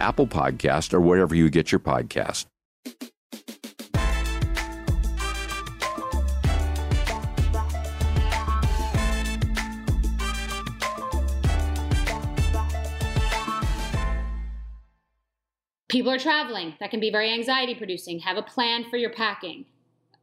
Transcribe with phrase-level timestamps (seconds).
[0.00, 2.46] Apple Podcast, or wherever you get your podcast.
[15.88, 16.74] People are traveling.
[16.78, 18.20] That can be very anxiety producing.
[18.20, 19.64] Have a plan for your packing.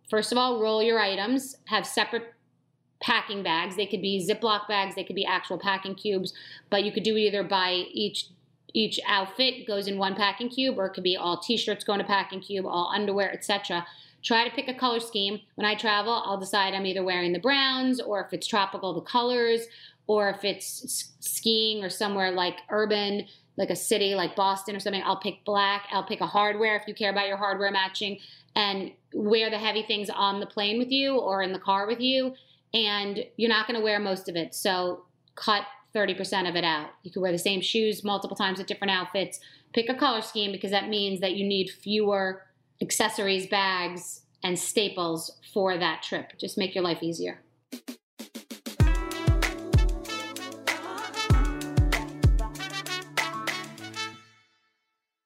[0.09, 2.33] First of all, roll your items, have separate
[3.01, 3.75] packing bags.
[3.75, 6.33] They could be Ziploc bags, they could be actual packing cubes,
[6.69, 8.27] but you could do either by each
[8.73, 12.05] each outfit goes in one packing cube, or it could be all t-shirts going to
[12.05, 13.85] packing cube, all underwear, etc.
[14.23, 15.39] Try to pick a color scheme.
[15.55, 19.01] When I travel, I'll decide I'm either wearing the browns, or if it's tropical, the
[19.01, 19.61] colors,
[20.05, 23.25] or if it's skiing or somewhere like urban,
[23.57, 25.87] like a city like Boston or something, I'll pick black.
[25.91, 28.19] I'll pick a hardware if you care about your hardware matching,
[28.55, 31.99] and wear the heavy things on the plane with you or in the car with
[31.99, 32.33] you.
[32.73, 35.63] And you're not going to wear most of it, so cut
[35.97, 36.91] 30% of it out.
[37.01, 39.39] You could wear the same shoes multiple times with different outfits.
[39.73, 42.43] Pick a color scheme because that means that you need fewer
[42.81, 46.33] accessories, bags, and staples for that trip.
[46.37, 47.41] Just make your life easier.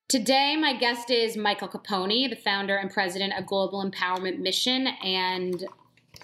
[0.07, 5.65] Today, my guest is Michael Capponi, the founder and president of Global Empowerment Mission, and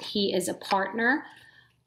[0.02, 1.24] he is a partner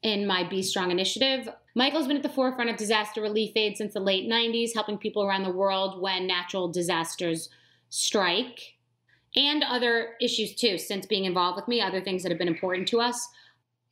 [0.03, 1.49] in my Be Strong initiative.
[1.75, 5.23] Michael's been at the forefront of disaster relief aid since the late 90s, helping people
[5.23, 7.49] around the world when natural disasters
[7.89, 8.75] strike,
[9.35, 12.87] and other issues too, since being involved with me, other things that have been important
[12.89, 13.29] to us.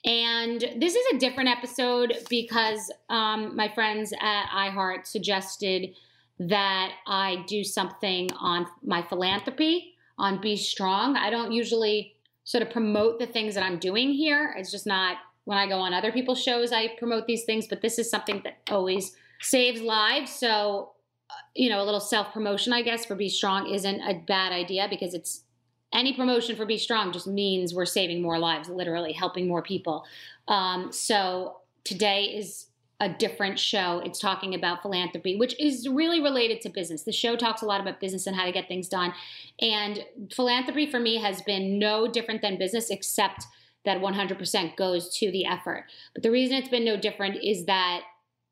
[0.06, 5.94] And this is a different episode because um, my friends at iHeart suggested
[6.40, 11.18] that I do something on my philanthropy, on Be Strong.
[11.18, 12.16] I don't usually
[12.46, 14.56] sort of promote the things that I'm doing here.
[14.58, 15.18] It's just not
[15.50, 18.40] when I go on other people's shows, I promote these things, but this is something
[18.44, 20.30] that always saves lives.
[20.32, 20.92] So,
[21.28, 24.52] uh, you know, a little self promotion, I guess, for Be Strong isn't a bad
[24.52, 25.46] idea because it's
[25.92, 30.06] any promotion for Be Strong just means we're saving more lives, literally helping more people.
[30.48, 32.68] Um, so today is
[33.00, 34.04] a different show.
[34.06, 37.02] It's talking about philanthropy, which is really related to business.
[37.02, 39.16] The show talks a lot about business and how to get things done.
[39.60, 43.48] And philanthropy for me has been no different than business, except
[43.86, 45.86] that 100% goes to the effort.
[46.14, 48.02] But the reason it's been no different is that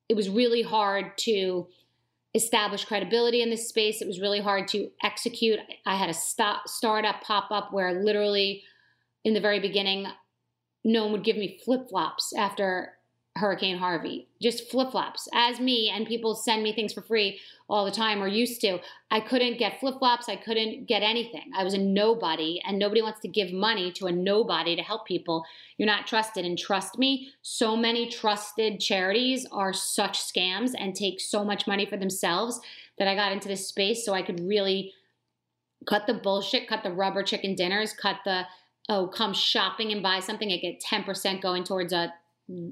[0.09, 1.67] it was really hard to
[2.33, 4.01] establish credibility in this space.
[4.01, 5.59] It was really hard to execute.
[5.85, 8.63] I had a stop, startup pop up where literally
[9.23, 10.07] in the very beginning,
[10.83, 12.96] no one would give me flip flops after
[13.37, 14.27] Hurricane Harvey.
[14.41, 15.27] Just flip flops.
[15.33, 17.39] As me, and people send me things for free
[17.69, 18.79] all the time or used to.
[19.09, 20.27] I couldn't get flip flops.
[20.27, 21.51] I couldn't get anything.
[21.55, 25.05] I was a nobody, and nobody wants to give money to a nobody to help
[25.05, 25.45] people.
[25.77, 26.45] You're not trusted.
[26.45, 31.85] And trust me, so many trusted charities are such scams and take so much money
[31.85, 32.59] for themselves
[32.97, 34.93] that I got into this space so I could really
[35.87, 38.45] cut the bullshit, cut the rubber chicken dinners, cut the
[38.89, 42.13] oh, come shopping and buy something and get 10% going towards a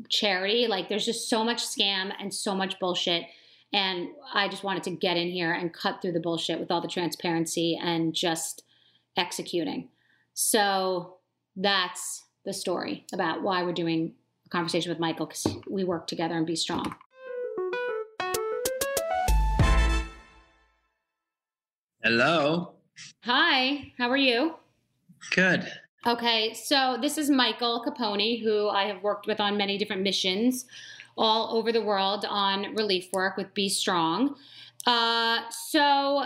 [0.09, 0.67] charity.
[0.67, 3.25] Like there's just so much scam and so much bullshit.
[3.73, 6.81] And I just wanted to get in here and cut through the bullshit with all
[6.81, 8.63] the transparency and just
[9.17, 9.89] executing.
[10.33, 11.17] So
[11.55, 14.13] that's the story about why we're doing
[14.45, 16.95] a conversation with Michael because we work together and be strong.
[22.03, 22.73] Hello.
[23.23, 24.55] Hi, how are you?
[25.31, 25.67] Good.
[26.07, 30.65] Okay, so this is Michael Capponi, who I have worked with on many different missions
[31.17, 34.35] all over the world on relief work with Be Strong.
[34.85, 36.25] Uh, so,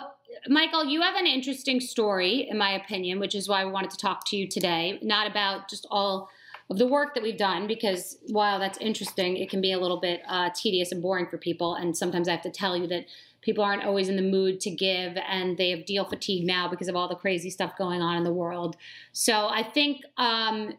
[0.49, 3.97] Michael, you have an interesting story, in my opinion, which is why we wanted to
[3.97, 4.99] talk to you today.
[5.01, 6.29] Not about just all
[6.69, 10.01] of the work that we've done, because while that's interesting, it can be a little
[10.01, 11.75] bit uh, tedious and boring for people.
[11.75, 13.05] And sometimes I have to tell you that
[13.41, 16.87] people aren't always in the mood to give and they have deal fatigue now because
[16.87, 18.75] of all the crazy stuff going on in the world.
[19.13, 20.77] So I think um,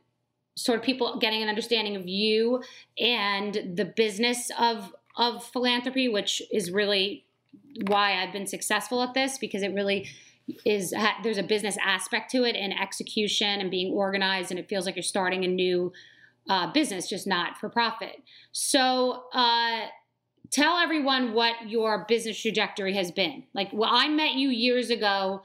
[0.56, 2.62] sort of people getting an understanding of you
[2.98, 7.26] and the business of of philanthropy, which is really
[7.86, 10.08] why I've been successful at this because it really
[10.64, 10.92] is
[11.22, 14.96] there's a business aspect to it and execution and being organized and it feels like
[14.96, 15.92] you're starting a new
[16.48, 19.82] uh, business just not for profit so uh,
[20.50, 23.44] tell everyone what your business trajectory has been.
[23.54, 25.42] Like, well, I met you years ago.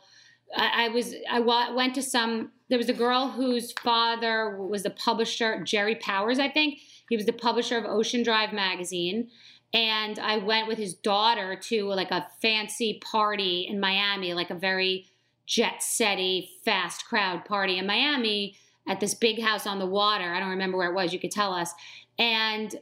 [0.56, 2.52] I, I was I went to some.
[2.70, 6.80] There was a girl whose father was the publisher, Jerry Powers, I think.
[7.10, 9.30] He was the publisher of Ocean Drive magazine,
[9.74, 14.56] and I went with his daughter to like a fancy party in Miami, like a
[14.56, 15.06] very
[15.46, 18.56] jet setty, fast crowd party in Miami
[18.88, 20.34] at this big house on the water.
[20.34, 21.14] I don't remember where it was.
[21.14, 21.72] You could tell us.
[22.18, 22.74] And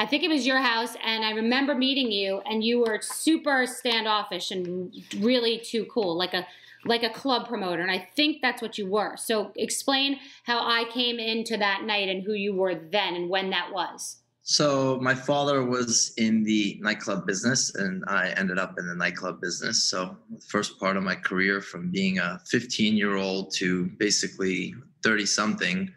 [0.00, 3.66] I think it was your house, and I remember meeting you, and you were super
[3.66, 6.46] standoffish and really too cool, like a
[6.84, 9.16] like a club promoter, and I think that's what you were.
[9.16, 13.50] So explain how I came into that night and who you were then and when
[13.50, 14.18] that was.
[14.42, 19.40] So my father was in the nightclub business, and I ended up in the nightclub
[19.40, 19.82] business.
[19.90, 24.74] So the first part of my career, from being a 15 year old to basically
[25.02, 25.90] 30 something,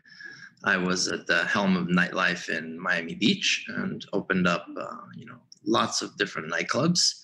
[0.63, 5.25] I was at the helm of nightlife in Miami Beach and opened up, uh, you
[5.25, 7.21] know, lots of different nightclubs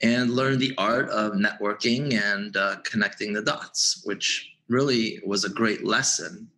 [0.00, 5.50] and learned the art of networking and uh, connecting the dots, which really was a
[5.50, 6.48] great lesson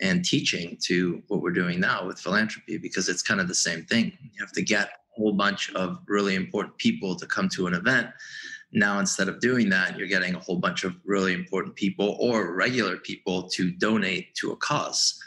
[0.00, 3.84] and teaching to what we're doing now with philanthropy because it's kind of the same
[3.84, 4.12] thing.
[4.20, 7.74] You have to get a whole bunch of really important people to come to an
[7.74, 8.08] event.
[8.72, 12.54] Now, instead of doing that, you're getting a whole bunch of really important people or
[12.54, 15.21] regular people to donate to a cause.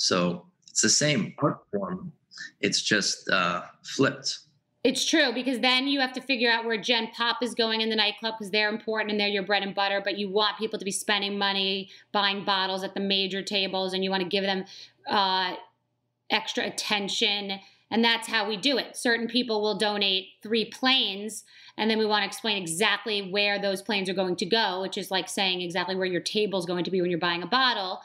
[0.00, 2.10] So it's the same art form.
[2.62, 4.38] It's just uh, flipped.
[4.82, 7.90] It's true because then you have to figure out where Gen Pop is going in
[7.90, 10.00] the nightclub because they're important and they're your bread and butter.
[10.02, 14.02] But you want people to be spending money buying bottles at the major tables, and
[14.02, 14.64] you want to give them
[15.06, 15.56] uh,
[16.30, 17.60] extra attention.
[17.90, 18.96] And that's how we do it.
[18.96, 21.44] Certain people will donate three planes,
[21.76, 24.96] and then we want to explain exactly where those planes are going to go, which
[24.96, 27.46] is like saying exactly where your table is going to be when you're buying a
[27.46, 28.00] bottle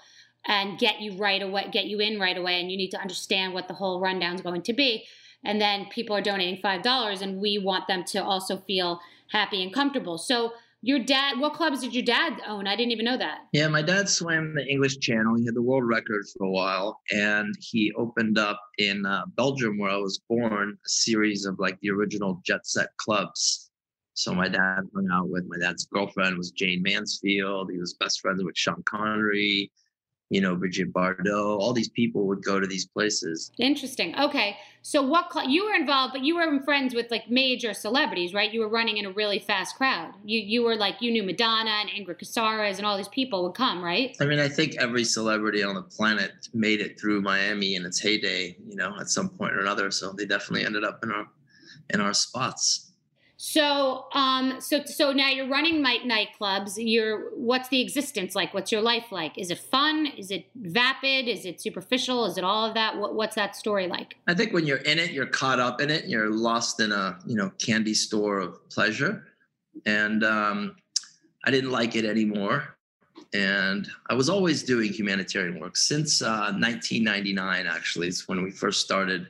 [0.48, 2.60] and get you right away, get you in right away.
[2.60, 5.06] And you need to understand what the whole rundown is going to be.
[5.44, 9.00] And then people are donating $5 and we want them to also feel
[9.32, 10.18] happy and comfortable.
[10.18, 12.68] So your dad, what clubs did your dad own?
[12.68, 13.40] I didn't even know that.
[13.54, 15.36] Yeah, my dad swam the English Channel.
[15.36, 19.80] He had the world record for a while, and he opened up in uh, Belgium,
[19.80, 23.72] where I was born, a series of like the original jet set clubs.
[24.14, 27.72] So my dad hung out with my dad's girlfriend was Jayne Mansfield.
[27.72, 29.72] He was best friends with Sean Connery
[30.30, 33.52] you know, Brigitte Bardot, all these people would go to these places.
[33.60, 34.18] Interesting.
[34.20, 34.58] Okay.
[34.82, 38.52] So what cl- you were involved, but you were friends with like major celebrities, right?
[38.52, 40.14] You were running in a really fast crowd.
[40.24, 43.56] You you were like you knew Madonna and Ingrid Casares and all these people would
[43.56, 44.16] come, right?
[44.20, 48.00] I mean, I think every celebrity on the planet made it through Miami in its
[48.00, 49.92] heyday, you know, at some point or another.
[49.92, 51.28] So they definitely ended up in our
[51.92, 52.85] in our spots.
[53.48, 56.74] So, um, so, so now you're running night nightclubs.
[56.78, 58.56] You're, what's the existence like?
[58.56, 59.38] What's your life like?
[59.38, 60.08] Is it fun?
[60.18, 61.28] Is it vapid?
[61.28, 62.26] Is it superficial?
[62.26, 62.98] Is it all of that?
[62.98, 64.16] What, what's that story like?
[64.26, 66.06] I think when you're in it, you're caught up in it.
[66.06, 69.28] You're lost in a, you know, candy store of pleasure.
[69.86, 70.76] And um,
[71.44, 72.76] I didn't like it anymore.
[73.36, 77.68] And I was always doing humanitarian work since uh, 1999.
[77.68, 79.28] Actually, it's when we first started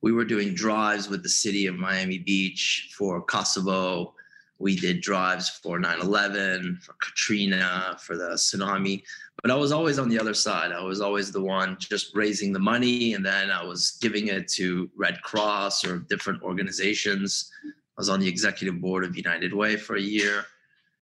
[0.00, 4.14] we were doing drives with the city of Miami Beach for Kosovo.
[4.58, 9.02] We did drives for 9 11, for Katrina, for the tsunami.
[9.42, 10.72] But I was always on the other side.
[10.72, 14.48] I was always the one just raising the money, and then I was giving it
[14.52, 17.50] to Red Cross or different organizations.
[17.64, 20.44] I was on the executive board of United Way for a year.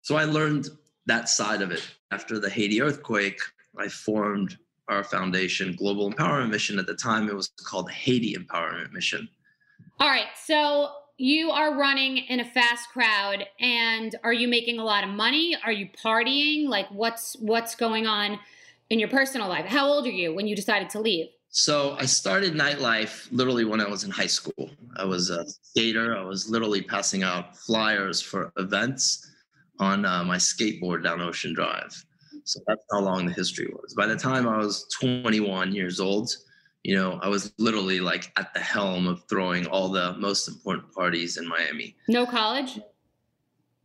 [0.02, 0.70] So I learned
[1.06, 1.86] that side of it.
[2.12, 3.40] After the Haiti earthquake,
[3.78, 4.58] I formed
[4.92, 6.78] our foundation, Global Empowerment Mission.
[6.78, 9.28] At the time, it was called Haiti Empowerment Mission.
[10.00, 10.28] All right.
[10.46, 15.10] So you are running in a fast crowd and are you making a lot of
[15.12, 15.56] money?
[15.64, 16.68] Are you partying?
[16.68, 18.40] Like what's what's going on
[18.90, 19.66] in your personal life?
[19.66, 21.28] How old are you when you decided to leave?
[21.50, 24.70] So I started nightlife literally when I was in high school.
[24.96, 26.18] I was a skater.
[26.18, 29.30] I was literally passing out flyers for events
[29.80, 32.06] on uh, my skateboard down Ocean Drive.
[32.52, 33.94] So that's how long the history was.
[33.94, 36.36] By the time I was 21 years old,
[36.84, 40.92] you know, I was literally like at the helm of throwing all the most important
[40.94, 41.96] parties in Miami.
[42.10, 42.78] No college?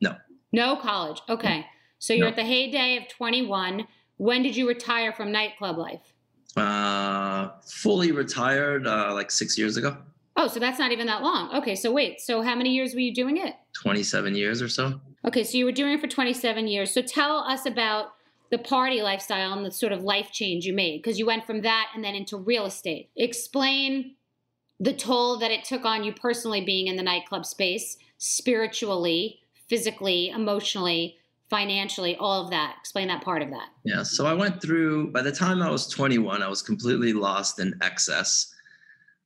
[0.01, 0.17] No.
[0.51, 1.21] No college.
[1.29, 1.65] Okay.
[2.01, 2.31] So you're no.
[2.31, 3.87] at the heyday of 21.
[4.17, 6.01] When did you retire from nightclub life?
[6.57, 9.97] Uh, fully retired uh, like six years ago.
[10.37, 11.55] Oh, so that's not even that long.
[11.55, 12.21] Okay, so wait.
[12.21, 13.55] So how many years were you doing it?
[13.75, 15.01] 27 years or so.
[15.25, 16.93] Okay, so you were doing it for 27 years.
[16.93, 18.16] So tell us about
[18.51, 21.63] the party lifestyle and the sort of life change you made because you went from
[21.63, 23.11] that and then into real estate.
[23.17, 24.15] Explain
[24.79, 30.29] the toll that it took on you personally being in the nightclub space, spiritually, physically,
[30.29, 31.17] emotionally,
[31.49, 32.77] financially, all of that.
[32.81, 33.69] Explain that part of that.
[33.85, 34.03] Yeah.
[34.03, 37.75] So I went through, by the time I was 21, I was completely lost in
[37.83, 38.53] excess.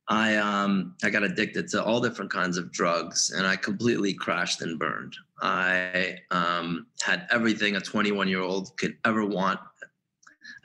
[0.07, 4.61] I um I got addicted to all different kinds of drugs and I completely crashed
[4.61, 5.15] and burned.
[5.41, 9.59] I um, had everything a 21 year old could ever want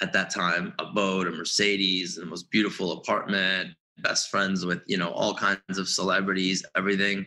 [0.00, 4.99] at that time a boat, a Mercedes, the most beautiful apartment, best friends with, you
[4.99, 7.26] know, all kinds of celebrities, everything.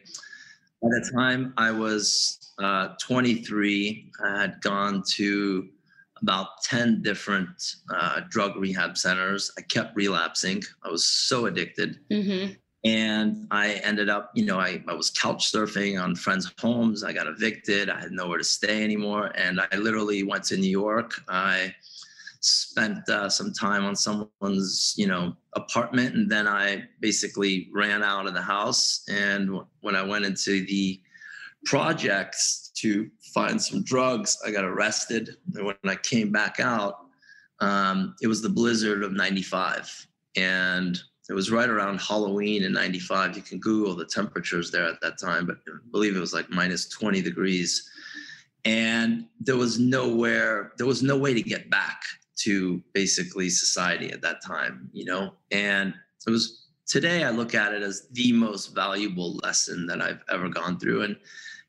[0.81, 5.67] By the time I was uh, 23, I had gone to
[6.21, 9.51] about 10 different uh, drug rehab centers.
[9.57, 10.63] I kept relapsing.
[10.83, 11.99] I was so addicted.
[12.11, 12.53] Mm-hmm
[12.85, 17.03] and I ended up, you know, I, I was couch surfing on friends' homes.
[17.03, 17.89] I got evicted.
[17.89, 19.31] I had nowhere to stay anymore.
[19.35, 21.21] And I literally went to New York.
[21.27, 21.75] I
[22.39, 26.15] spent uh, some time on someone's, you know, apartment.
[26.15, 29.03] And then I basically ran out of the house.
[29.09, 31.01] And when I went into the
[31.65, 35.37] projects to find some drugs, I got arrested.
[35.55, 37.05] And when I came back out,
[37.59, 40.07] um, it was the blizzard of 95.
[40.35, 43.35] And it was right around Halloween in 95.
[43.35, 46.49] You can Google the temperatures there at that time, but I believe it was like
[46.49, 47.89] minus 20 degrees.
[48.65, 52.01] And there was nowhere, there was no way to get back
[52.39, 55.33] to basically society at that time, you know?
[55.51, 55.93] And
[56.25, 60.49] it was today I look at it as the most valuable lesson that I've ever
[60.49, 61.03] gone through.
[61.03, 61.15] And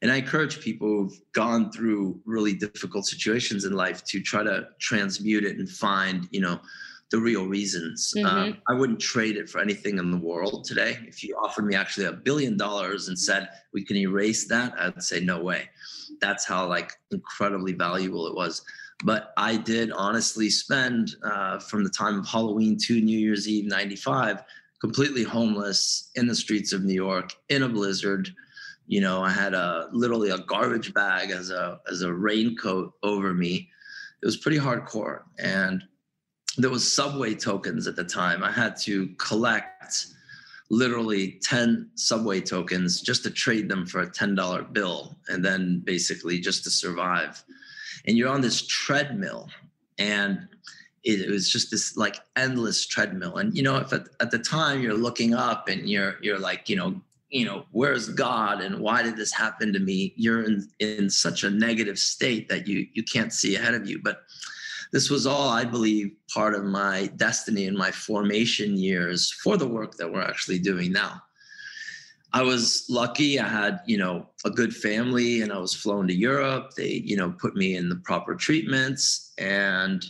[0.02, 4.68] and I encourage people who've gone through really difficult situations in life to try to
[4.78, 6.60] transmute it and find, you know,
[7.10, 8.14] the real reasons.
[8.16, 8.26] Mm-hmm.
[8.26, 10.98] Um, I wouldn't trade it for anything in the world today.
[11.06, 15.02] If you offered me actually a billion dollars and said we can erase that, I'd
[15.02, 15.68] say no way.
[16.20, 18.62] That's how like incredibly valuable it was.
[19.04, 23.66] But I did honestly spend uh, from the time of Halloween to New Year's Eve
[23.66, 24.42] '95
[24.80, 28.30] completely homeless in the streets of New York in a blizzard.
[28.90, 33.32] You know, I had a literally a garbage bag as a as a raincoat over
[33.32, 33.68] me.
[34.20, 35.84] It was pretty hardcore, and
[36.56, 38.42] there was subway tokens at the time.
[38.42, 40.06] I had to collect
[40.70, 46.40] literally 10 subway tokens just to trade them for a $10 bill and then basically
[46.40, 47.44] just to survive.
[48.06, 49.50] And you're on this treadmill
[49.98, 50.48] and
[51.04, 53.36] it, was just this like endless treadmill.
[53.36, 56.68] And you know, if at, at the time you're looking up and you're you're like,
[56.68, 60.12] you know, you know, where's God and why did this happen to me?
[60.16, 64.00] You're in in such a negative state that you you can't see ahead of you.
[64.02, 64.22] But
[64.92, 69.68] this was all, I believe, part of my destiny and my formation years for the
[69.68, 71.22] work that we're actually doing now.
[72.32, 73.40] I was lucky.
[73.40, 76.72] I had, you know, a good family and I was flown to Europe.
[76.76, 80.04] They, you know, put me in the proper treatments and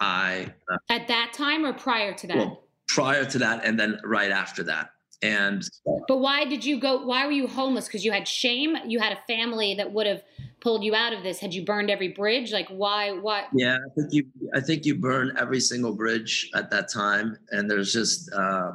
[0.00, 0.52] I.
[0.70, 2.36] Uh, At that time or prior to that?
[2.36, 4.90] Well, prior to that and then right after that.
[5.22, 5.62] And.
[6.08, 7.04] But why did you go?
[7.04, 7.86] Why were you homeless?
[7.86, 8.76] Because you had shame?
[8.86, 10.22] You had a family that would have
[10.60, 11.38] pulled you out of this?
[11.38, 12.52] Had you burned every bridge?
[12.52, 16.70] Like why what Yeah, I think you I think you burn every single bridge at
[16.70, 18.72] that time and there's just uh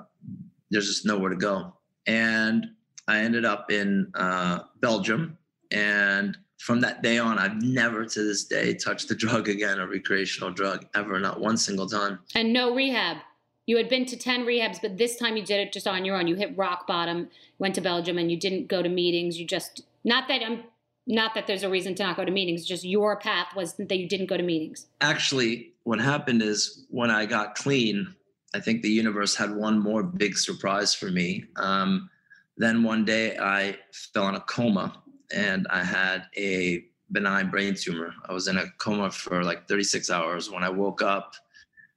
[0.71, 1.73] there's just nowhere to go.
[2.07, 2.67] And
[3.07, 5.37] I ended up in uh Belgium
[5.71, 9.87] and from that day on, I've never to this day touched a drug again, a
[9.87, 12.19] recreational drug, ever, not one single time.
[12.33, 13.17] And no rehab.
[13.65, 16.17] You had been to 10 rehabs, but this time you did it just on your
[16.17, 16.27] own.
[16.27, 19.39] You hit rock bottom, went to Belgium, and you didn't go to meetings.
[19.39, 20.63] You just, not that I'm,
[21.07, 23.97] not that there's a reason to not go to meetings, just your path was that
[23.97, 24.87] you didn't go to meetings.
[25.01, 28.13] Actually, what happened is when I got clean,
[28.53, 31.45] I think the universe had one more big surprise for me.
[31.57, 32.09] Um,
[32.57, 35.03] then one day I fell in a coma
[35.33, 38.13] and I had a benign brain tumor.
[38.27, 40.49] I was in a coma for like 36 hours.
[40.49, 41.35] When I woke up,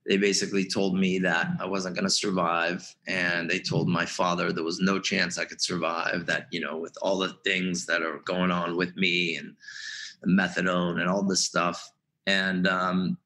[0.09, 2.83] they basically told me that I wasn't going to survive.
[3.07, 6.79] And they told my father there was no chance I could survive, that, you know,
[6.79, 9.55] with all the things that are going on with me and
[10.23, 11.93] the methadone and all this stuff.
[12.27, 13.19] And um,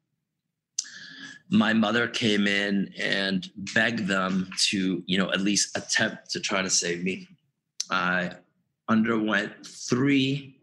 [1.50, 6.62] my mother came in and begged them to, you know, at least attempt to try
[6.62, 7.28] to save me.
[7.90, 8.32] I
[8.88, 10.56] underwent three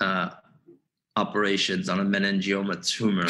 [0.00, 0.30] uh,
[1.14, 3.28] operations on a meningioma tumor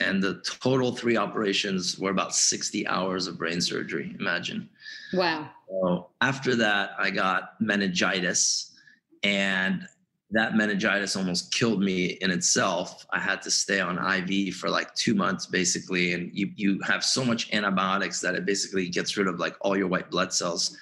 [0.00, 4.68] and the total three operations were about 60 hours of brain surgery imagine.
[5.12, 5.50] Wow.
[5.68, 8.76] So after that i got meningitis
[9.22, 9.86] and
[10.30, 13.06] that meningitis almost killed me in itself.
[13.10, 17.02] I had to stay on iv for like two months basically and you, you have
[17.02, 20.76] so much antibiotics that it basically gets rid of like all your white blood cells.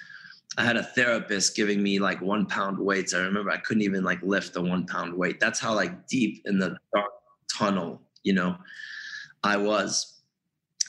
[0.57, 3.13] I had a therapist giving me like one pound weights.
[3.13, 5.39] I remember i couldn't even like lift the one pound weight.
[5.39, 7.11] That's how like deep in the dark
[7.57, 8.57] tunnel you know
[9.43, 10.21] I was.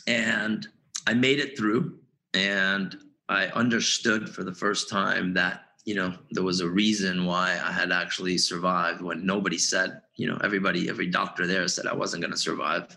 [0.06, 0.66] And
[1.06, 1.98] I made it through
[2.34, 2.96] and
[3.28, 7.72] I understood for the first time that, you know, there was a reason why I
[7.72, 12.22] had actually survived when nobody said, you know, everybody, every doctor there said I wasn't
[12.22, 12.96] going to survive.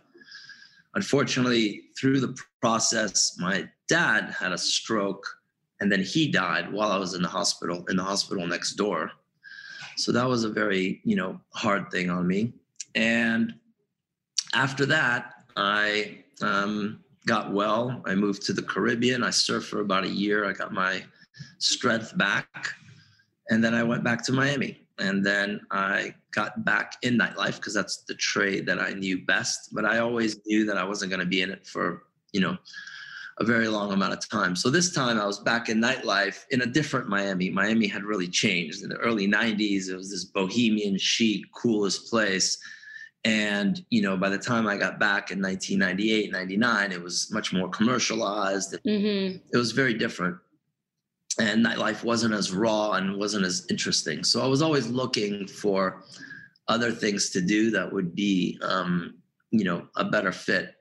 [0.95, 5.25] Unfortunately, through the process, my dad had a stroke
[5.79, 9.11] and then he died while I was in the hospital, in the hospital next door.
[9.97, 12.53] So that was a very, you know, hard thing on me.
[12.95, 13.53] And
[14.53, 18.01] after that, I um, got well.
[18.07, 19.23] I moved to the Caribbean.
[19.23, 20.49] I surfed for about a year.
[20.49, 21.03] I got my
[21.59, 22.67] strength back.
[23.51, 24.79] And then I went back to Miami.
[24.97, 29.69] And then I got back in nightlife because that's the trade that I knew best.
[29.71, 32.57] But I always knew that I wasn't going to be in it for, you know,
[33.39, 34.55] a very long amount of time.
[34.55, 37.51] So this time I was back in nightlife in a different Miami.
[37.51, 38.81] Miami had really changed.
[38.81, 42.57] In the early 90s, it was this bohemian chic, coolest place
[43.23, 47.53] and, you know, by the time I got back in 1998, 99, it was much
[47.53, 48.77] more commercialized.
[48.85, 49.37] Mm-hmm.
[49.53, 50.37] It was very different.
[51.39, 54.23] And nightlife wasn't as raw and wasn't as interesting.
[54.23, 56.03] So I was always looking for
[56.67, 59.15] other things to do that would be, um,
[59.51, 60.75] you know, a better fit.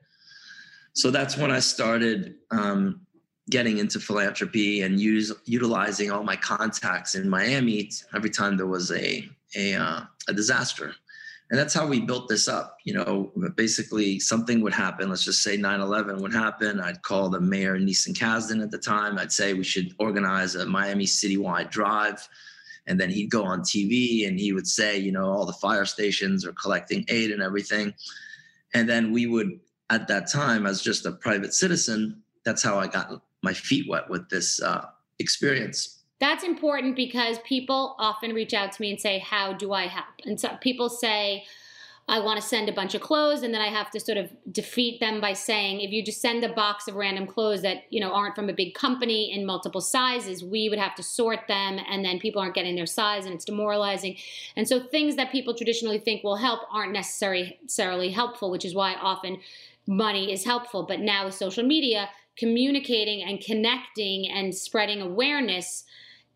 [0.93, 3.01] So that's when I started um,
[3.49, 8.91] getting into philanthropy and use utilizing all my contacts in Miami every time there was
[8.91, 10.95] a a, uh, a disaster
[11.51, 15.43] and that's how we built this up you know basically something would happen let's just
[15.43, 16.79] say 9-11 would happen.
[16.79, 19.19] I'd call the mayor Neisen Kasdin at the time.
[19.19, 22.27] I'd say we should organize a miami citywide drive.
[22.87, 25.85] And then he'd go on tv and he would say you know all the fire
[25.85, 27.93] stations are collecting aid and everything.
[28.73, 29.59] And then we would
[29.91, 34.09] at that time as just a private citizen that's how i got my feet wet
[34.09, 34.85] with this uh,
[35.19, 39.87] experience that's important because people often reach out to me and say, How do I
[39.87, 40.05] help?
[40.23, 41.43] And so people say,
[42.07, 44.29] I want to send a bunch of clothes, and then I have to sort of
[44.51, 47.99] defeat them by saying, if you just send a box of random clothes that you
[47.99, 51.79] know aren't from a big company in multiple sizes, we would have to sort them,
[51.89, 54.15] and then people aren't getting their size, and it's demoralizing.
[54.55, 58.93] And so things that people traditionally think will help aren't necessarily helpful, which is why
[58.93, 59.39] often
[59.87, 60.83] money is helpful.
[60.83, 65.85] But now with social media, communicating and connecting and spreading awareness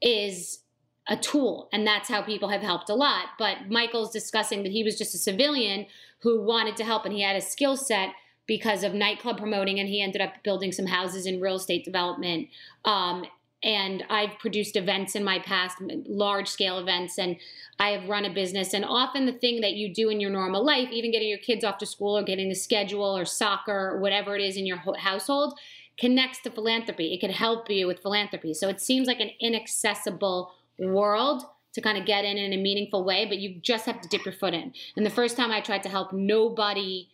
[0.01, 0.59] is
[1.07, 3.25] a tool and that's how people have helped a lot.
[3.37, 5.85] But michael's discussing that he was just a civilian
[6.19, 8.09] who wanted to help and he had a skill set
[8.47, 12.47] because of nightclub promoting and he ended up building some houses in real estate development.
[12.83, 13.25] Um,
[13.63, 15.77] and i've produced events in my past
[16.07, 17.37] large scale events and
[17.79, 18.73] i have run a business.
[18.73, 21.63] And often the thing that you do in your normal life even getting your kids
[21.63, 24.81] off to school or getting the schedule or soccer or whatever it is in your
[24.97, 25.57] household
[25.97, 27.13] connects to philanthropy.
[27.13, 28.53] It could help you with philanthropy.
[28.53, 33.03] So it seems like an inaccessible world to kind of get in in a meaningful
[33.03, 34.73] way, but you just have to dip your foot in.
[34.95, 37.09] And the first time I tried to help, nobody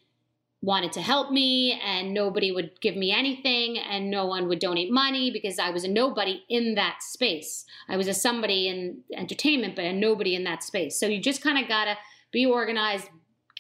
[0.64, 4.92] wanted to help me and nobody would give me anything and no one would donate
[4.92, 7.66] money because I was a nobody in that space.
[7.90, 11.00] I was a somebody in entertainment, but a nobody in that space.
[11.00, 11.98] So you just kind of got to
[12.32, 13.10] be organized,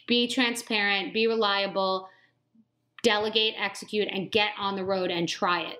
[0.07, 2.07] be transparent, be reliable,
[3.03, 5.77] delegate, execute, and get on the road and try it.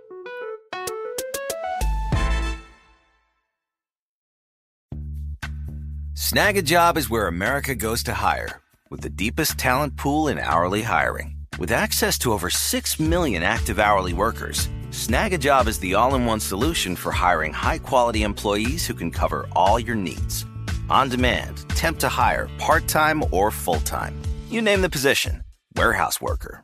[6.16, 11.36] Snagajob is where America goes to hire, with the deepest talent pool in hourly hiring.
[11.60, 16.40] With access to over 6 million active hourly workers, Snagajob is the all in one
[16.40, 20.46] solution for hiring high quality employees who can cover all your needs.
[20.90, 24.16] On demand, temp to hire, part time or full time.
[24.50, 25.44] You name the position
[25.76, 26.64] warehouse worker,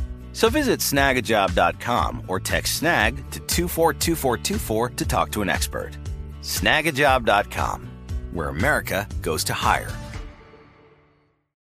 [0.33, 5.97] So visit snagajob.com or text snag to 242424 to talk to an expert.
[6.41, 7.89] Snagajob.com,
[8.31, 9.91] where America goes to hire.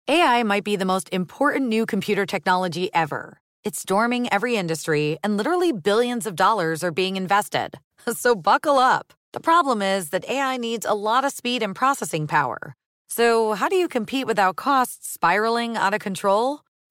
[0.07, 3.39] AI might be the most important new computer technology ever.
[3.63, 7.79] It's storming every industry, and literally billions of dollars are being invested.
[8.13, 9.13] So buckle up.
[9.31, 12.75] The problem is that AI needs a lot of speed and processing power.
[13.07, 16.59] So, how do you compete without costs spiraling out of control?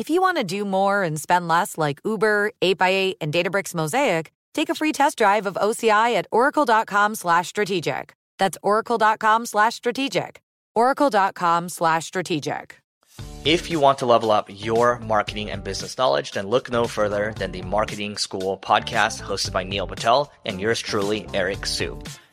[0.00, 4.32] If you want to do more and spend less like Uber, 8x8, and Databricks Mosaic,
[4.54, 8.14] take a free test drive of OCI at oracle.com slash strategic.
[8.38, 10.40] That's oracle.com slash strategic.
[10.74, 12.80] oracle.com slash strategic.
[13.44, 17.34] If you want to level up your marketing and business knowledge, then look no further
[17.36, 22.00] than the Marketing School podcast hosted by Neil Patel and yours truly, Eric Siu.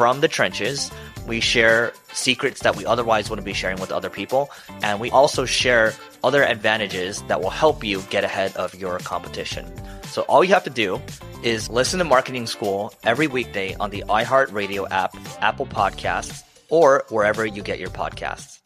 [0.00, 0.90] from the trenches.
[1.26, 4.48] We share secrets that we otherwise wouldn't be sharing with other people.
[4.82, 5.92] And we also share
[6.24, 9.70] other advantages that will help you get ahead of your competition.
[10.04, 11.02] So all you have to do
[11.42, 17.44] is listen to Marketing School every weekday on the iHeartRadio app, Apple Podcasts, or wherever
[17.44, 18.58] you get your podcasts.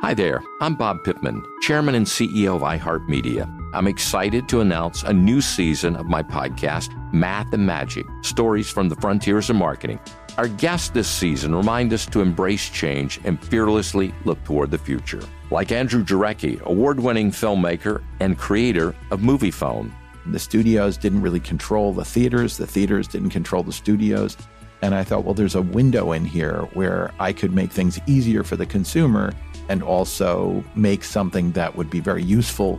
[0.00, 3.61] Hi there, I'm Bob Pittman, Chairman and CEO of iHeartMedia.
[3.74, 8.90] I'm excited to announce a new season of my podcast, Math and Magic Stories from
[8.90, 9.98] the Frontiers of Marketing.
[10.36, 15.22] Our guests this season remind us to embrace change and fearlessly look toward the future.
[15.50, 19.90] Like Andrew Jarecki, award winning filmmaker and creator of Moviefone.
[20.26, 24.36] The studios didn't really control the theaters, the theaters didn't control the studios.
[24.82, 28.44] And I thought, well, there's a window in here where I could make things easier
[28.44, 29.32] for the consumer
[29.70, 32.78] and also make something that would be very useful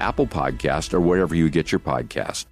[0.00, 2.46] Apple Podcast, or wherever you get your podcast.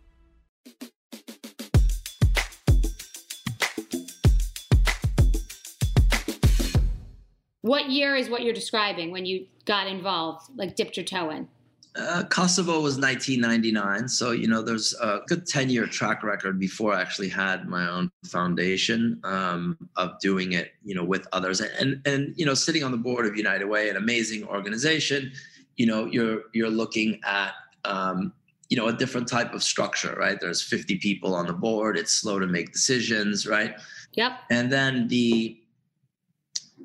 [7.62, 11.48] What year is what you're describing when you got involved, like dipped your toe in?
[11.96, 16.94] Uh, Kosovo was 1999, so you know there's a good 10 year track record before
[16.94, 22.00] I actually had my own foundation um, of doing it, you know, with others, and
[22.06, 25.32] and you know, sitting on the board of United Way, an amazing organization,
[25.78, 27.52] you know, you're you're looking at
[27.84, 28.34] um,
[28.68, 30.38] you know a different type of structure, right?
[30.38, 31.96] There's 50 people on the board.
[31.96, 33.74] It's slow to make decisions, right?
[34.12, 34.32] Yep.
[34.50, 35.60] And then the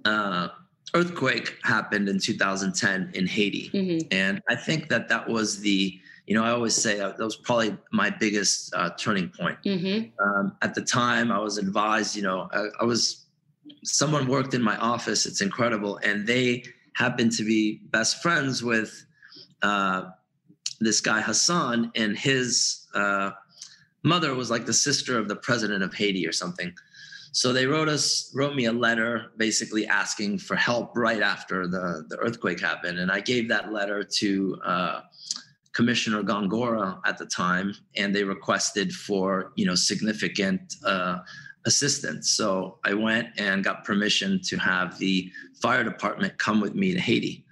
[0.05, 0.49] uh,
[0.93, 3.69] earthquake happened in 2010 in Haiti.
[3.73, 4.07] Mm-hmm.
[4.11, 7.75] And I think that that was the, you know, I always say that was probably
[7.91, 9.57] my biggest uh, turning point.
[9.65, 10.23] Mm-hmm.
[10.23, 13.25] Um, at the time, I was advised, you know, I, I, was,
[13.83, 15.99] someone worked in my office, it's incredible.
[16.03, 16.63] And they
[16.95, 19.05] happened to be best friends with
[19.61, 20.09] uh,
[20.79, 23.31] this guy, Hassan, and his uh,
[24.03, 26.73] mother was like the sister of the president of Haiti or something.
[27.31, 32.05] So they wrote us wrote me a letter basically asking for help right after the
[32.07, 35.01] the earthquake happened, and I gave that letter to uh,
[35.71, 41.19] Commissioner Gongora at the time, and they requested for you know significant uh,
[41.65, 42.31] assistance.
[42.31, 46.99] So I went and got permission to have the fire department come with me to
[46.99, 47.45] Haiti.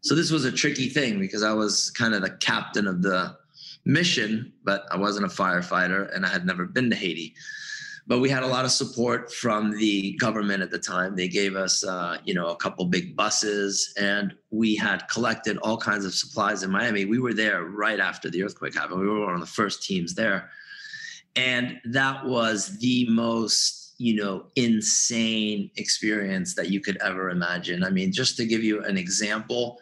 [0.00, 3.36] So this was a tricky thing because I was kind of the captain of the
[3.84, 7.34] mission, but I wasn't a firefighter and I had never been to Haiti
[8.08, 11.14] but we had a lot of support from the government at the time.
[11.14, 15.76] They gave us, uh, you know, a couple big buses, and we had collected all
[15.76, 17.04] kinds of supplies in Miami.
[17.04, 19.00] We were there right after the earthquake happened.
[19.00, 20.48] We were one of the first teams there,
[21.36, 27.84] and that was the most, you know, insane experience that you could ever imagine.
[27.84, 29.78] I mean, just to give you an example,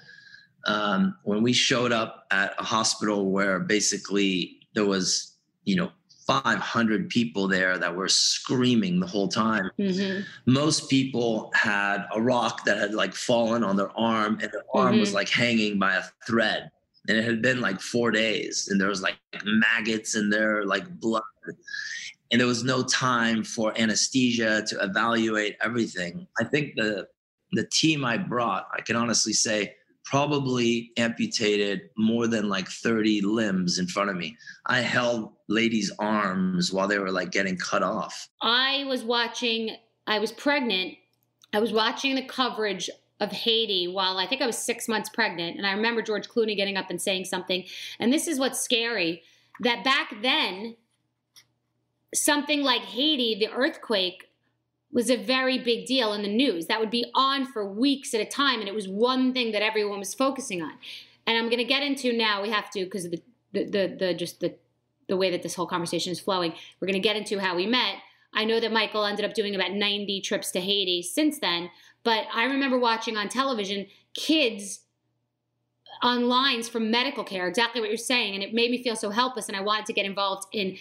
[0.67, 5.91] um, when we showed up at a hospital where basically there was, you know,
[6.27, 9.71] 500 people there that were screaming the whole time.
[9.79, 10.23] Mm-hmm.
[10.47, 14.93] Most people had a rock that had like fallen on their arm, and their arm
[14.93, 15.01] mm-hmm.
[15.01, 16.71] was like hanging by a thread.
[17.09, 20.89] And it had been like four days, and there was like maggots in there, like
[20.99, 21.23] blood.
[22.31, 26.27] And there was no time for anesthesia to evaluate everything.
[26.41, 27.07] I think the
[27.53, 33.79] the team I brought, I can honestly say, probably amputated more than like 30 limbs
[33.79, 34.37] in front of me.
[34.67, 38.29] I held ladies' arms while they were like getting cut off.
[38.41, 40.95] I was watching, I was pregnant.
[41.53, 45.57] I was watching the coverage of Haiti while I think I was six months pregnant.
[45.57, 47.65] And I remember George Clooney getting up and saying something.
[47.99, 49.23] And this is what's scary
[49.61, 50.77] that back then,
[52.14, 54.31] something like Haiti, the earthquake,
[54.92, 56.66] was a very big deal in the news.
[56.66, 59.62] That would be on for weeks at a time, and it was one thing that
[59.62, 60.73] everyone was focusing on.
[61.27, 62.40] And I'm going to get into now.
[62.42, 64.55] We have to because of the, the the the just the
[65.09, 66.53] the way that this whole conversation is flowing.
[66.81, 67.97] We're going to get into how we met.
[68.33, 71.71] I know that Michael ended up doing about 90 trips to Haiti since then,
[72.03, 74.81] but I remember watching on television kids
[76.03, 79.11] on lines for medical care, exactly what you're saying, and it made me feel so
[79.11, 79.49] helpless.
[79.49, 80.77] And I wanted to get involved in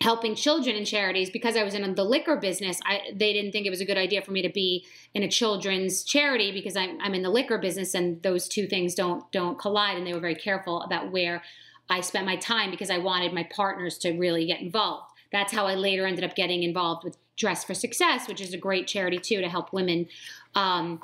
[0.00, 2.80] helping children in charities because I was in the liquor business.
[2.84, 5.28] I, they didn't think it was a good idea for me to be in a
[5.28, 9.58] children's charity because I'm, I'm in the liquor business, and those two things don't don't
[9.58, 9.96] collide.
[9.96, 11.42] And they were very careful about where
[11.90, 15.06] I spent my time because I wanted my partners to really get involved.
[15.32, 18.58] That's how I later ended up getting involved with Dress for Success, which is a
[18.58, 20.06] great charity too to help women
[20.54, 21.00] um,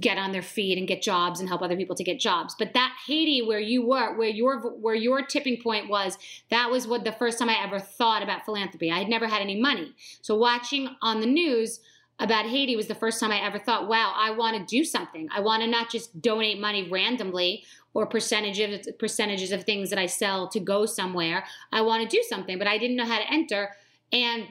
[0.00, 2.54] get on their feet and get jobs and help other people to get jobs.
[2.58, 6.18] But that Haiti where you were, where your where your tipping point was,
[6.50, 8.90] that was what the first time I ever thought about philanthropy.
[8.90, 9.94] I had never had any money.
[10.22, 11.80] So watching on the news
[12.18, 15.28] about Haiti was the first time I ever thought, wow, I want to do something.
[15.30, 20.06] I want to not just donate money randomly or percentages percentages of things that I
[20.06, 21.44] sell to go somewhere.
[21.72, 23.76] I want to do something, but I didn't know how to enter.
[24.12, 24.44] And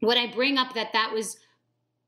[0.00, 1.36] when I bring up that that was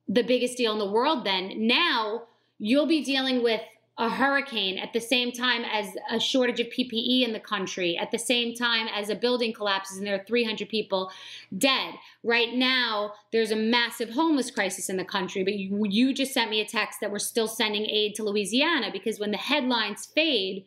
[0.09, 2.27] the biggest deal in the world then, now
[2.59, 3.61] you'll be dealing with
[3.99, 8.12] a hurricane at the same time as a shortage of PPE in the country, at
[8.12, 11.11] the same time as a building collapses and there are 300 people
[11.57, 11.94] dead.
[12.23, 16.49] Right now, there's a massive homeless crisis in the country, but you, you just sent
[16.49, 20.64] me a text that we're still sending aid to Louisiana because when the headlines fade,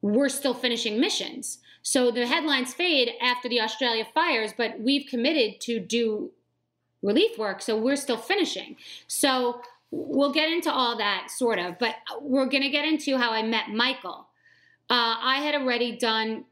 [0.00, 1.58] we're still finishing missions.
[1.82, 6.30] So the headlines fade after the Australia fires, but we've committed to do
[7.02, 8.76] relief work, so we're still finishing.
[9.08, 13.30] So we'll get into all that sort of, but we're going to get into how
[13.30, 14.28] I met Michael.
[14.88, 16.44] Uh, I had already done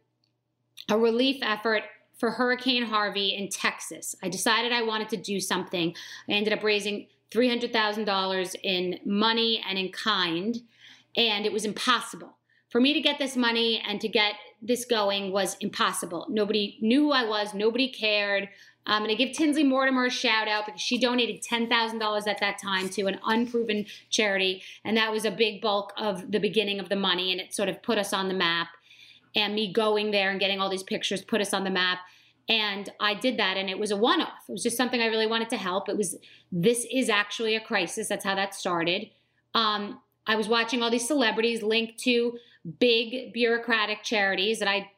[0.91, 1.83] a relief effort
[2.19, 4.15] for Hurricane Harvey in Texas.
[4.23, 5.95] I decided I wanted to do something.
[6.29, 10.61] I ended up raising $300,000 in money and in kind,
[11.17, 12.37] and it was impossible.
[12.71, 16.27] For me to get this money and to get this going was impossible.
[16.29, 18.49] Nobody knew who I was, nobody cared.
[18.87, 22.59] I'm going to give Tinsley Mortimer a shout out because she donated $10,000 at that
[22.59, 24.63] time to an unproven charity.
[24.85, 27.33] And that was a big bulk of the beginning of the money.
[27.33, 28.69] And it sort of put us on the map.
[29.37, 31.99] And me going there and getting all these pictures put us on the map.
[32.49, 33.57] And I did that.
[33.57, 34.45] And it was a one off.
[34.49, 35.89] It was just something I really wanted to help.
[35.89, 36.17] It was,
[36.53, 38.09] this is actually a crisis.
[38.09, 39.09] That's how that started.
[39.55, 42.39] Um, I was watching all these celebrities linked to
[42.79, 44.91] big bureaucratic charities that I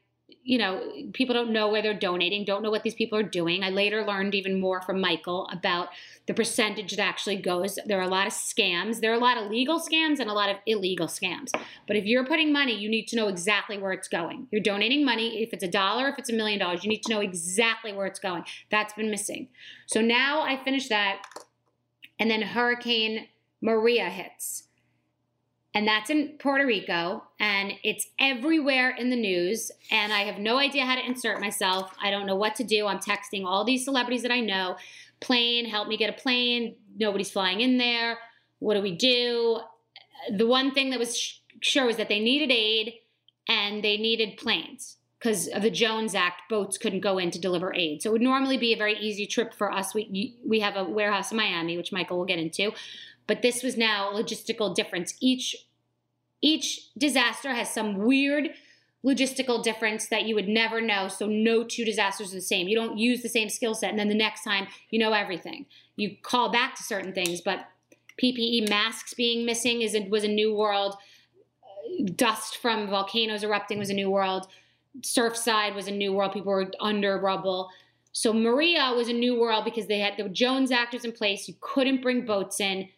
[0.46, 0.80] you know,
[1.12, 3.64] people don't know where they're donating, don't know what these people are doing.
[3.64, 5.88] I later learned even more from Michael about
[6.26, 7.80] the percentage that actually goes.
[7.84, 9.00] There are a lot of scams.
[9.00, 11.50] There are a lot of legal scams and a lot of illegal scams.
[11.88, 14.46] But if you're putting money, you need to know exactly where it's going.
[14.52, 15.42] You're donating money.
[15.42, 18.06] If it's a dollar, if it's a million dollars, you need to know exactly where
[18.06, 18.44] it's going.
[18.70, 19.48] That's been missing.
[19.86, 21.22] So now I finished that.
[22.20, 23.26] And then Hurricane
[23.60, 24.65] Maria hits.
[25.76, 29.70] And that's in Puerto Rico, and it's everywhere in the news.
[29.90, 31.94] And I have no idea how to insert myself.
[32.02, 32.86] I don't know what to do.
[32.86, 34.76] I'm texting all these celebrities that I know
[35.20, 36.76] plane, help me get a plane.
[36.96, 38.16] Nobody's flying in there.
[38.58, 39.60] What do we do?
[40.34, 42.94] The one thing that was sure was that they needed aid
[43.46, 47.74] and they needed planes because of the Jones Act, boats couldn't go in to deliver
[47.74, 48.00] aid.
[48.00, 49.94] So it would normally be a very easy trip for us.
[49.94, 52.72] We we have a warehouse in Miami, which Michael will get into,
[53.26, 55.14] but this was now a logistical difference.
[55.20, 55.54] Each
[56.42, 58.50] each disaster has some weird
[59.04, 61.08] logistical difference that you would never know.
[61.08, 62.66] So no two disasters are the same.
[62.66, 65.66] You don't use the same skill set, and then the next time you know everything.
[65.96, 67.68] You call back to certain things, but
[68.20, 70.96] PPE masks being missing is was a new world.
[72.16, 74.48] Dust from volcanoes erupting was a new world.
[75.00, 76.32] Surfside was a new world.
[76.32, 77.70] People were under rubble.
[78.12, 81.46] So Maria was a new world because they had the Jones actors in place.
[81.46, 82.88] You couldn't bring boats in.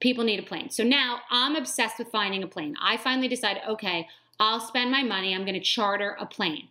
[0.00, 0.70] People need a plane.
[0.70, 2.76] So now I'm obsessed with finding a plane.
[2.80, 4.08] I finally decided, okay,
[4.38, 5.34] I'll spend my money.
[5.34, 6.68] I'm going to charter a plane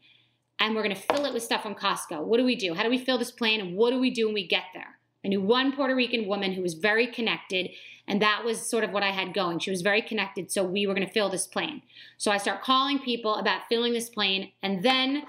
[0.60, 2.24] and we're going to fill it with stuff from Costco.
[2.24, 2.74] What do we do?
[2.74, 4.98] How do we fill this plane and what do we do when we get there?
[5.24, 7.70] I knew one Puerto Rican woman who was very connected,
[8.08, 9.60] and that was sort of what I had going.
[9.60, 11.82] She was very connected, so we were going to fill this plane.
[12.18, 15.24] So I start calling people about filling this plane, and then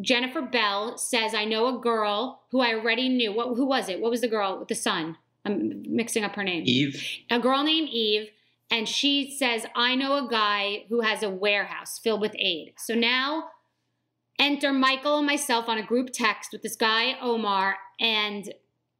[0.00, 3.32] Jennifer Bell says, I know a girl who I already knew.
[3.32, 4.00] What, who was it?
[4.00, 5.16] What was the girl with the son?
[5.46, 6.64] I'm mixing up her name.
[6.66, 7.02] Eve.
[7.30, 8.30] A girl named Eve.
[8.70, 12.74] And she says, I know a guy who has a warehouse filled with aid.
[12.76, 13.50] So now
[14.38, 18.52] enter Michael and myself on a group text with this guy, Omar, and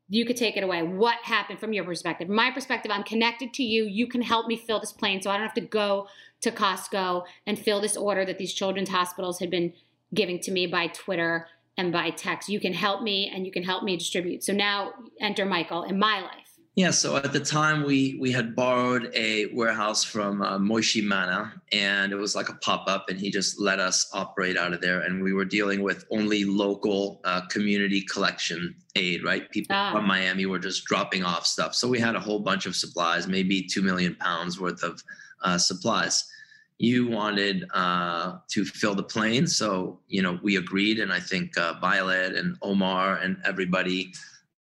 [0.09, 0.85] you could take it away.
[0.85, 2.29] What happened from your perspective?
[2.29, 3.85] My perspective, I'm connected to you.
[3.85, 6.07] You can help me fill this plane so I don't have to go
[6.43, 9.73] to Costco and fill this order that these children's hospitals had been
[10.15, 12.49] giving to me by Twitter and by text.
[12.49, 14.45] You can help me and you can help me distribute.
[14.45, 16.47] So now enter Michael in my life.
[16.77, 21.55] Yeah, so at the time we we had borrowed a warehouse from uh, Moishe Mana,
[21.73, 24.83] and it was like a pop up, and he just let us operate out of
[24.83, 25.01] there.
[25.01, 29.51] And we were dealing with only local uh, community collection aid, right?
[29.53, 29.91] People ah.
[29.91, 33.27] from Miami were just dropping off stuff, so we had a whole bunch of supplies,
[33.27, 35.03] maybe two million pounds worth of
[35.45, 36.31] uh, supplies.
[36.79, 41.57] You wanted uh, to fill the plane, so you know we agreed, and I think
[41.57, 44.12] uh, Violet and Omar and everybody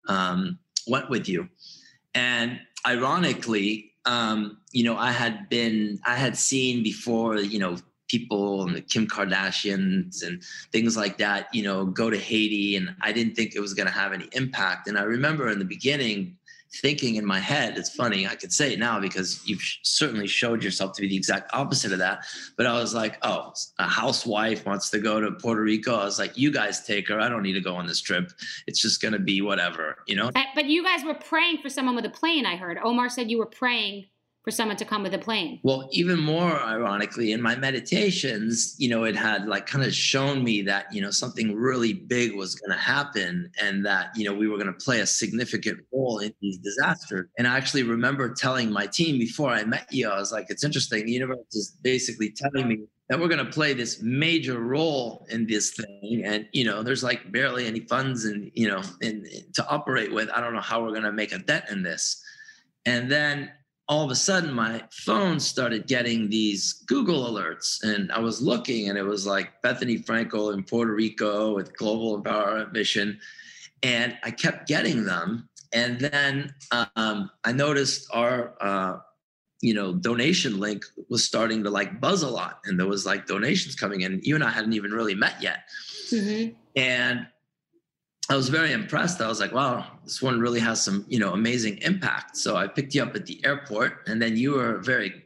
[0.08, 1.48] um, went with you
[2.14, 7.76] and ironically, um, you know, I had been, I had seen before, you know,
[8.08, 12.94] people and the Kim Kardashians and things like that, you know, go to Haiti, and
[13.02, 14.88] I didn't think it was going to have any impact.
[14.88, 16.36] And I remember in the beginning
[16.80, 20.62] thinking in my head, it's funny, I could say it now because you've certainly showed
[20.62, 22.24] yourself to be the exact opposite of that.
[22.56, 25.94] But I was like, oh, a housewife wants to go to Puerto Rico.
[25.94, 27.20] I was like, you guys take her.
[27.20, 28.30] I don't need to go on this trip.
[28.66, 30.30] It's just going to be whatever, you know?
[30.54, 32.78] But you guys were praying for someone with a plane, I heard.
[32.82, 34.06] Omar said you were praying
[34.44, 35.58] for someone to come with a plane.
[35.62, 40.44] Well, even more ironically, in my meditations, you know, it had like kind of shown
[40.44, 44.34] me that, you know, something really big was going to happen and that, you know,
[44.34, 47.26] we were going to play a significant role in these disasters.
[47.38, 50.62] And I actually remember telling my team before I met you, I was like, it's
[50.62, 51.06] interesting.
[51.06, 55.46] The universe is basically telling me that we're going to play this major role in
[55.46, 59.52] this thing and you know there's like barely any funds and you know in, in,
[59.52, 62.22] to operate with i don't know how we're going to make a dent in this
[62.86, 63.50] and then
[63.88, 68.88] all of a sudden my phone started getting these Google alerts and I was looking
[68.88, 73.18] and it was like Bethenny Frankel in Puerto Rico with Global Empowerment Mission.
[73.82, 75.48] And I kept getting them.
[75.74, 76.54] And then
[76.96, 79.00] um, I noticed our, uh,
[79.60, 82.60] you know, donation link was starting to like buzz a lot.
[82.64, 84.20] And there was like donations coming in.
[84.22, 85.68] You and I hadn't even really met yet.
[86.10, 86.54] Mm-hmm.
[86.76, 87.26] And
[88.30, 89.20] I was very impressed.
[89.20, 92.36] I was like, wow, this one really has some, you know, amazing impact.
[92.38, 95.24] So I picked you up at the airport and then you were very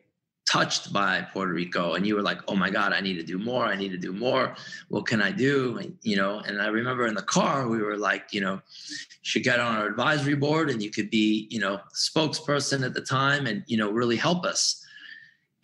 [0.50, 3.38] touched by Puerto Rico and you were like, oh my God, I need to do
[3.38, 3.66] more.
[3.66, 4.56] I need to do more.
[4.88, 5.78] What can I do?
[5.78, 8.60] And, you know, and I remember in the car, we were like, you know,
[9.22, 13.02] should get on our advisory board and you could be, you know, spokesperson at the
[13.02, 14.84] time and, you know, really help us.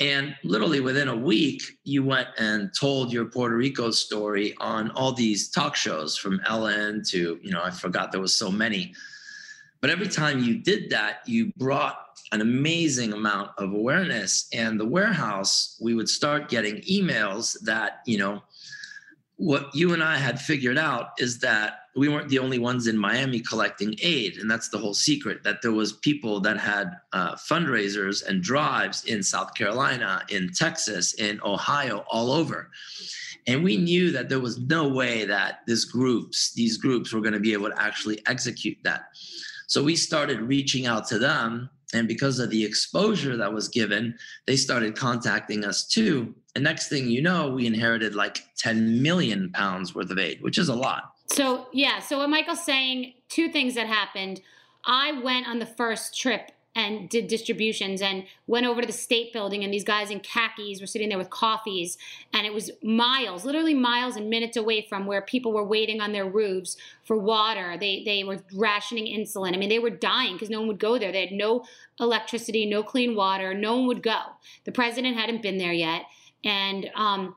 [0.00, 5.12] And literally within a week, you went and told your Puerto Rico story on all
[5.12, 8.92] these talk shows from Ellen to, you know, I forgot there was so many.
[9.80, 11.98] But every time you did that, you brought
[12.32, 14.48] an amazing amount of awareness.
[14.52, 18.42] And the warehouse, we would start getting emails that, you know,
[19.36, 22.96] what you and I had figured out is that we weren't the only ones in
[22.96, 25.42] Miami collecting aid, and that's the whole secret.
[25.42, 31.14] That there was people that had uh, fundraisers and drives in South Carolina, in Texas,
[31.14, 32.70] in Ohio, all over,
[33.46, 37.34] and we knew that there was no way that this groups, these groups, were going
[37.34, 39.02] to be able to actually execute that.
[39.66, 44.18] So we started reaching out to them And because of the exposure that was given,
[44.46, 46.34] they started contacting us too.
[46.54, 50.58] And next thing you know, we inherited like 10 million pounds worth of aid, which
[50.58, 51.12] is a lot.
[51.26, 51.98] So, yeah.
[52.00, 54.40] So, what Michael's saying, two things that happened.
[54.86, 59.32] I went on the first trip and did distributions and went over to the state
[59.32, 61.96] building and these guys in khakis were sitting there with coffees
[62.32, 66.12] and it was miles literally miles and minutes away from where people were waiting on
[66.12, 70.50] their roofs for water they they were rationing insulin i mean they were dying because
[70.50, 71.64] no one would go there they had no
[72.00, 74.20] electricity no clean water no one would go
[74.64, 76.02] the president hadn't been there yet
[76.44, 77.34] and um,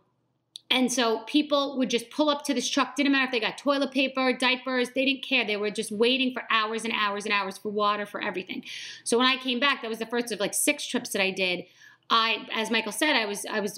[0.70, 2.96] and so people would just pull up to this truck.
[2.96, 5.46] Didn't matter if they got toilet paper, diapers, they didn't care.
[5.46, 8.64] They were just waiting for hours and hours and hours for water, for everything.
[9.06, 11.32] So when I came back, that was the first of like six trips that I
[11.32, 11.66] did.
[12.10, 13.78] I, as Michael said, I was I was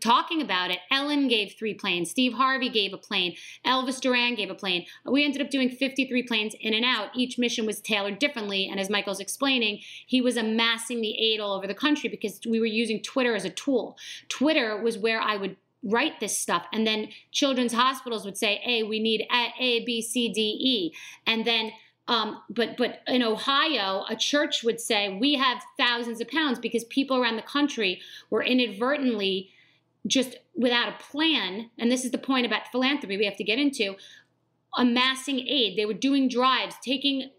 [0.00, 0.78] talking about it.
[0.90, 2.10] Ellen gave three planes.
[2.10, 3.36] Steve Harvey gave a plane.
[3.66, 4.86] Elvis Duran gave a plane.
[5.04, 7.10] We ended up doing 53 planes in and out.
[7.14, 8.68] Each mission was tailored differently.
[8.70, 12.58] And as Michael's explaining, he was amassing the aid all over the country because we
[12.58, 13.98] were using Twitter as a tool.
[14.28, 18.82] Twitter was where I would write this stuff and then children's hospitals would say hey
[18.82, 20.92] we need a, a b c d e
[21.24, 21.70] and then
[22.08, 26.84] um, but but in ohio a church would say we have thousands of pounds because
[26.84, 28.00] people around the country
[28.30, 29.50] were inadvertently
[30.06, 33.58] just without a plan and this is the point about philanthropy we have to get
[33.58, 33.94] into
[34.76, 35.76] amassing aid.
[35.76, 37.30] They were doing drives taking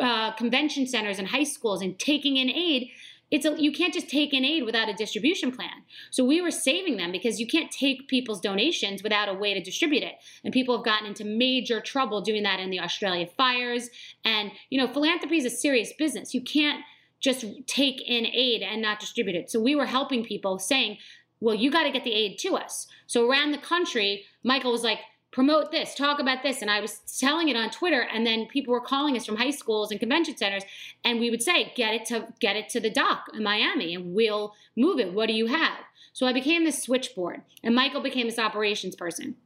[0.00, 2.90] uh, convention centers and high schools and taking in aid
[3.30, 5.82] it's a, you can't just take in aid without a distribution plan.
[6.10, 9.60] So we were saving them because you can't take people's donations without a way to
[9.60, 10.14] distribute it.
[10.44, 13.90] And people have gotten into major trouble doing that in the Australia fires.
[14.24, 16.34] And you know, philanthropy is a serious business.
[16.34, 16.82] You can't
[17.20, 19.50] just take in aid and not distribute it.
[19.50, 20.98] So we were helping people saying,
[21.40, 22.86] well, you got to get the aid to us.
[23.06, 25.00] So around the country, Michael was like,
[25.30, 26.62] promote this, talk about this.
[26.62, 29.50] And I was telling it on Twitter, and then people were calling us from high
[29.50, 30.64] schools and convention centers,
[31.04, 34.14] and we would say, get it to get it to the dock in Miami, and
[34.14, 35.12] we'll move it.
[35.12, 35.78] What do you have?
[36.12, 39.36] So I became this switchboard, and Michael became this operations person.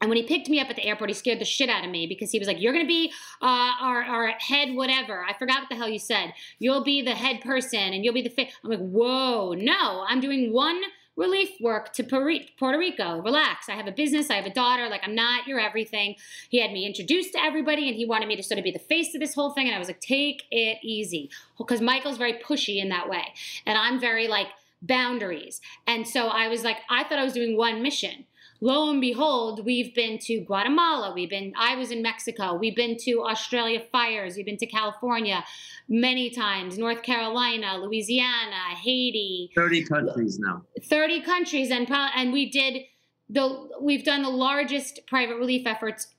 [0.00, 1.90] And when he picked me up at the airport, he scared the shit out of
[1.90, 3.12] me because he was like, You're going to be
[3.42, 5.24] uh, our, our head, whatever.
[5.24, 6.34] I forgot what the hell you said.
[6.58, 8.48] You'll be the head person and you'll be the fit.
[8.62, 10.80] I'm like, Whoa, no, I'm doing one
[11.18, 13.20] relief work to Puerto Rico.
[13.20, 13.68] Relax.
[13.68, 14.30] I have a business.
[14.30, 14.88] I have a daughter.
[14.88, 16.14] Like, I'm not your everything.
[16.48, 18.78] He had me introduced to everybody and he wanted me to sort of be the
[18.78, 19.66] face of this whole thing.
[19.66, 21.28] And I was like, take it easy.
[21.58, 23.34] Because Michael's very pushy in that way.
[23.66, 24.46] And I'm very like,
[24.80, 25.60] boundaries.
[25.88, 28.26] And so I was like, I thought I was doing one mission
[28.60, 31.12] lo and behold, we've been to Guatemala.
[31.14, 32.54] We've been, I was in Mexico.
[32.54, 34.36] We've been to Australia fires.
[34.36, 35.44] We've been to California
[35.88, 39.50] many times, North Carolina, Louisiana, Haiti.
[39.54, 40.62] 30 countries now.
[40.82, 41.70] 30 countries.
[41.70, 42.84] And, and we did
[43.28, 46.14] the, we've done the largest private relief efforts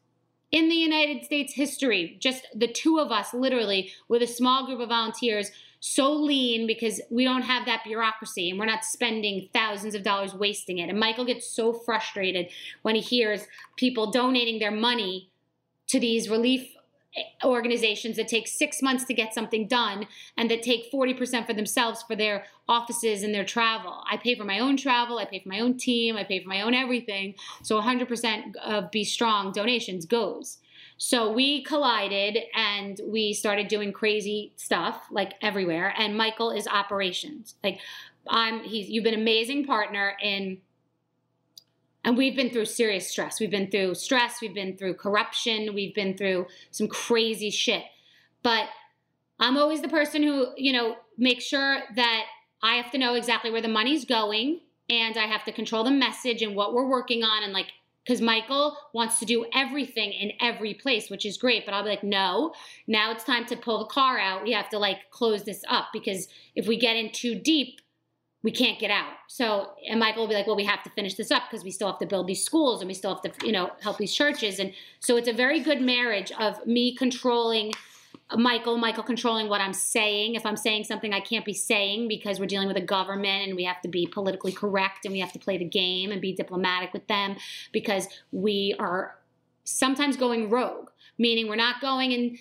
[0.51, 2.17] in the United States history.
[2.19, 7.01] Just the two of us, literally, with a small group of volunteers so lean because
[7.09, 10.89] we don't have that bureaucracy and we're not spending thousands of dollars wasting it.
[10.89, 12.49] And Michael gets so frustrated
[12.81, 15.29] when he hears people donating their money
[15.87, 16.75] to these relief
[17.43, 20.07] organizations that take six months to get something done
[20.37, 24.03] and that take 40% for themselves for their offices and their travel.
[24.09, 26.49] I pay for my own travel, I pay for my own team, I pay for
[26.49, 27.33] my own everything.
[27.63, 30.59] So 100% of BStrong donations goes.
[31.01, 35.93] So we collided and we started doing crazy stuff like everywhere.
[35.97, 37.55] And Michael is operations.
[37.63, 37.79] Like
[38.27, 40.57] I'm he's you've been an amazing partner in
[42.03, 43.39] and we've been through serious stress.
[43.39, 47.83] We've been through stress, we've been through corruption, we've been through some crazy shit.
[48.43, 48.67] But
[49.39, 52.25] I'm always the person who, you know, makes sure that
[52.61, 55.91] I have to know exactly where the money's going and I have to control the
[55.91, 57.67] message and what we're working on and like
[58.09, 61.63] because Michael wants to do everything in every place, which is great.
[61.63, 62.55] But I'll be like, no,
[62.87, 64.41] now it's time to pull the car out.
[64.41, 67.81] We have to like close this up because if we get in too deep,
[68.41, 69.13] we can't get out.
[69.27, 71.69] So, and Michael will be like, well, we have to finish this up because we
[71.69, 74.15] still have to build these schools and we still have to, you know, help these
[74.15, 74.57] churches.
[74.57, 77.73] And so it's a very good marriage of me controlling
[78.35, 80.35] Michael, Michael controlling what I'm saying.
[80.35, 83.55] If I'm saying something I can't be saying because we're dealing with a government and
[83.55, 86.33] we have to be politically correct and we have to play the game and be
[86.33, 87.37] diplomatic with them
[87.71, 89.15] because we are
[89.63, 92.37] sometimes going rogue, meaning we're not going and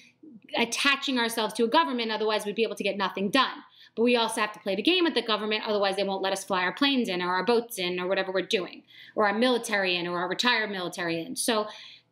[0.56, 3.62] attaching ourselves to a government, otherwise, we'd be able to get nothing done.
[3.96, 6.32] But we also have to play the game with the government, otherwise, they won't let
[6.32, 8.82] us fly our planes in or our boats in or whatever we're doing,
[9.14, 11.36] or our military in or our retired military in.
[11.36, 11.66] So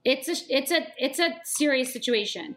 [0.05, 2.57] it's a, it's a, it's a serious situation.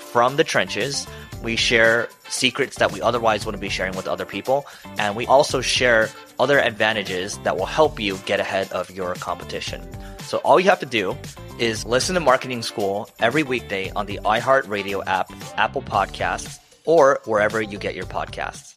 [0.11, 1.07] from the trenches.
[1.41, 4.65] We share secrets that we otherwise wouldn't be sharing with other people.
[4.99, 6.09] And we also share
[6.39, 9.81] other advantages that will help you get ahead of your competition.
[10.19, 11.17] So all you have to do
[11.59, 17.61] is listen to Marketing School every weekday on the iHeartRadio app, Apple Podcasts, or wherever
[17.61, 18.75] you get your podcasts.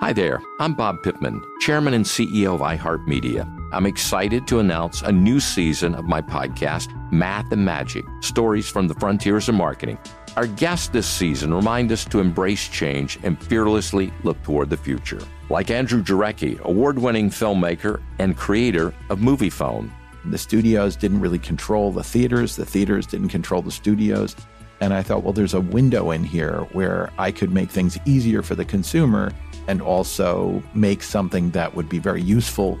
[0.00, 3.65] Hi there, I'm Bob Pittman, Chairman and CEO of iHeartMedia.
[3.76, 8.88] I'm excited to announce a new season of my podcast, Math and Magic Stories from
[8.88, 9.98] the Frontiers of Marketing.
[10.34, 15.20] Our guests this season remind us to embrace change and fearlessly look toward the future.
[15.50, 19.90] Like Andrew Jarecki, award winning filmmaker and creator of Moviefone.
[20.24, 24.34] The studios didn't really control the theaters, the theaters didn't control the studios.
[24.80, 28.40] And I thought, well, there's a window in here where I could make things easier
[28.40, 29.32] for the consumer
[29.68, 32.80] and also make something that would be very useful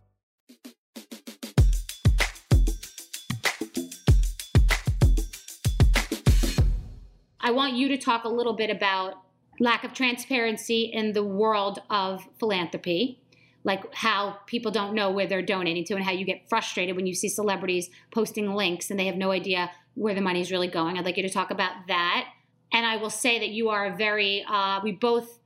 [7.41, 9.15] I want you to talk a little bit about
[9.59, 13.19] lack of transparency in the world of philanthropy,
[13.63, 17.07] like how people don't know where they're donating to and how you get frustrated when
[17.07, 20.67] you see celebrities posting links and they have no idea where the money is really
[20.67, 20.97] going.
[20.97, 22.27] I'd like you to talk about that.
[22.71, 25.39] And I will say that you are very, uh, we both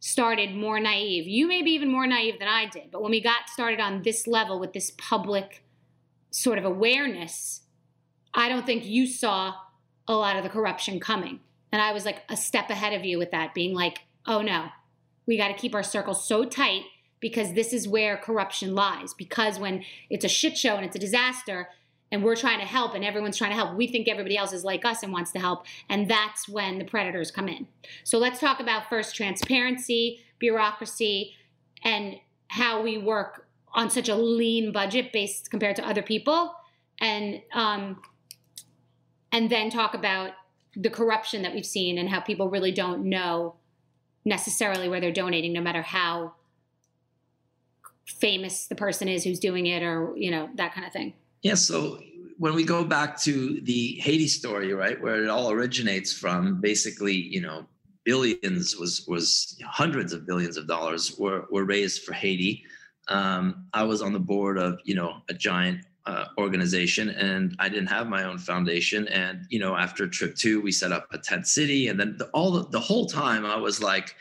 [0.00, 1.26] started more naive.
[1.26, 4.02] You may be even more naive than I did, but when we got started on
[4.02, 5.64] this level with this public
[6.30, 7.62] sort of awareness,
[8.32, 9.54] I don't think you saw
[10.08, 11.40] a lot of the corruption coming.
[11.72, 14.68] And I was like a step ahead of you with that, being like, oh no,
[15.26, 16.82] we got to keep our circle so tight
[17.20, 19.14] because this is where corruption lies.
[19.14, 21.68] Because when it's a shit show and it's a disaster
[22.12, 24.62] and we're trying to help and everyone's trying to help, we think everybody else is
[24.62, 25.64] like us and wants to help.
[25.88, 27.66] And that's when the predators come in.
[28.04, 31.32] So let's talk about first transparency, bureaucracy,
[31.82, 32.16] and
[32.48, 36.54] how we work on such a lean budget based compared to other people.
[37.00, 38.00] And um,
[39.34, 40.30] and then talk about
[40.76, 43.56] the corruption that we've seen and how people really don't know
[44.24, 46.34] necessarily where they're donating, no matter how
[48.06, 51.14] famous the person is who's doing it or, you know, that kind of thing.
[51.42, 51.54] Yeah.
[51.54, 52.00] So
[52.38, 57.14] when we go back to the Haiti story, right, where it all originates from, basically,
[57.14, 57.66] you know,
[58.04, 62.64] billions was was hundreds of billions of dollars were were raised for Haiti.
[63.08, 67.68] Um, I was on the board of you know a giant uh, organization and I
[67.68, 69.08] didn't have my own foundation.
[69.08, 71.88] And, you know, after trip two, we set up a tent city.
[71.88, 74.14] And then the, all the, the whole time I was like,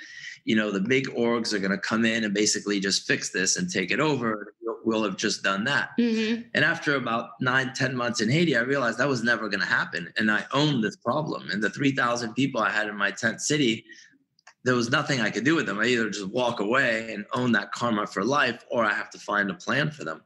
[0.45, 3.57] you know, the big orgs are going to come in and basically just fix this
[3.57, 4.53] and take it over.
[4.61, 5.89] We'll, we'll have just done that.
[5.99, 6.43] Mm-hmm.
[6.53, 9.65] And after about nine, ten months in Haiti, I realized that was never going to
[9.65, 10.11] happen.
[10.17, 11.49] And I owned this problem.
[11.49, 13.85] And the 3,000 people I had in my tent city,
[14.65, 15.79] there was nothing I could do with them.
[15.79, 19.19] I either just walk away and own that karma for life, or I have to
[19.19, 20.21] find a plan for them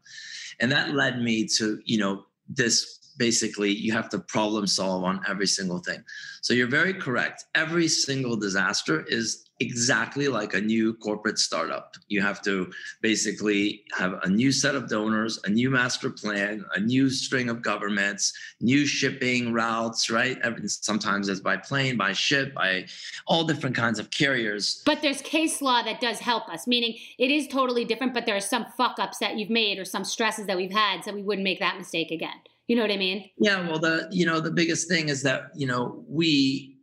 [0.59, 5.21] and that led me to you know this basically you have to problem solve on
[5.27, 6.03] every single thing.
[6.41, 7.45] So you're very correct.
[7.55, 11.95] Every single disaster is exactly like a new corporate startup.
[12.07, 16.79] You have to basically have a new set of donors, a new master plan, a
[16.79, 20.37] new string of governments, new shipping routes, right?
[20.65, 22.85] Sometimes it's by plane, by ship, by
[23.25, 24.81] all different kinds of carriers.
[24.85, 28.35] But there's case law that does help us, meaning it is totally different, but there
[28.35, 31.23] are some fuck ups that you've made or some stresses that we've had so we
[31.23, 32.35] wouldn't make that mistake again.
[32.67, 33.29] You know what I mean?
[33.39, 36.77] Yeah, well the you know the biggest thing is that, you know, we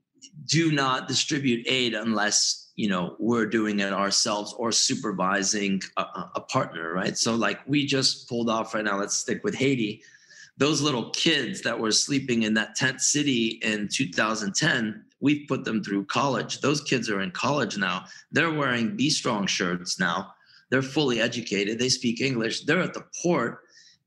[0.46, 6.02] do not distribute aid unless you know we're doing it ourselves or supervising a,
[6.34, 7.16] a, partner right?
[7.16, 10.02] So like we just pulled off right now let's stick with haiti.
[10.56, 15.82] Those little kids that were sleeping in that tent city in 2010 we've put them
[15.82, 16.60] through college.
[16.60, 18.04] Those kids are in college now.
[18.30, 20.34] They're wearing BStrong shirts now.
[20.68, 21.78] They're fully educated.
[21.78, 22.64] They speak english.
[22.64, 23.60] They're at the port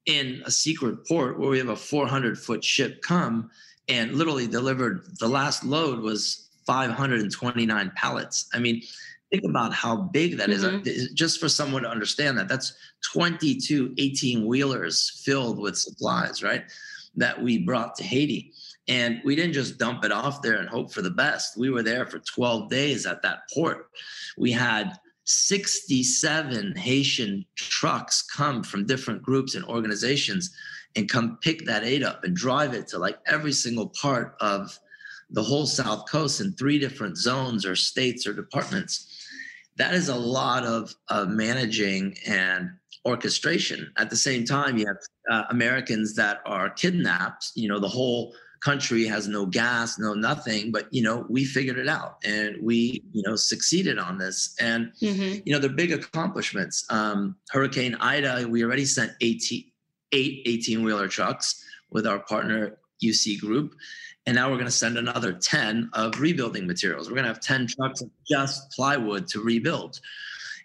[0.05, 3.49] in a secret port where we have a 400 foot ship come
[3.89, 8.49] and literally delivered the last load was 529 pallets.
[8.53, 8.83] I mean,
[9.31, 10.85] think about how big that mm-hmm.
[10.85, 11.11] is.
[11.13, 12.73] Just for someone to understand that, that's
[13.13, 16.63] 22 18 wheelers filled with supplies, right?
[17.15, 18.51] That we brought to Haiti.
[18.89, 21.57] And we didn't just dump it off there and hope for the best.
[21.57, 23.87] We were there for 12 days at that port.
[24.37, 24.93] We had
[25.25, 30.55] 67 Haitian trucks come from different groups and organizations
[30.95, 34.79] and come pick that aid up and drive it to like every single part of
[35.29, 39.13] the whole South Coast in three different zones or states or departments.
[39.77, 42.71] That is a lot of, of managing and
[43.05, 43.91] orchestration.
[43.97, 44.97] At the same time, you have
[45.29, 47.51] uh, Americans that are kidnapped.
[47.55, 51.77] You know, the whole country has no gas, no nothing, but you know, we figured
[51.77, 54.55] it out and we, you know, succeeded on this.
[54.59, 55.41] And mm-hmm.
[55.45, 56.85] you know, they're big accomplishments.
[56.89, 59.63] Um, Hurricane Ida, we already sent 18,
[60.13, 63.73] eight 18 wheeler trucks with our partner UC Group.
[64.27, 67.07] And now we're going to send another 10 of rebuilding materials.
[67.07, 70.01] We're going to have 10 trucks of just plywood to rebuild.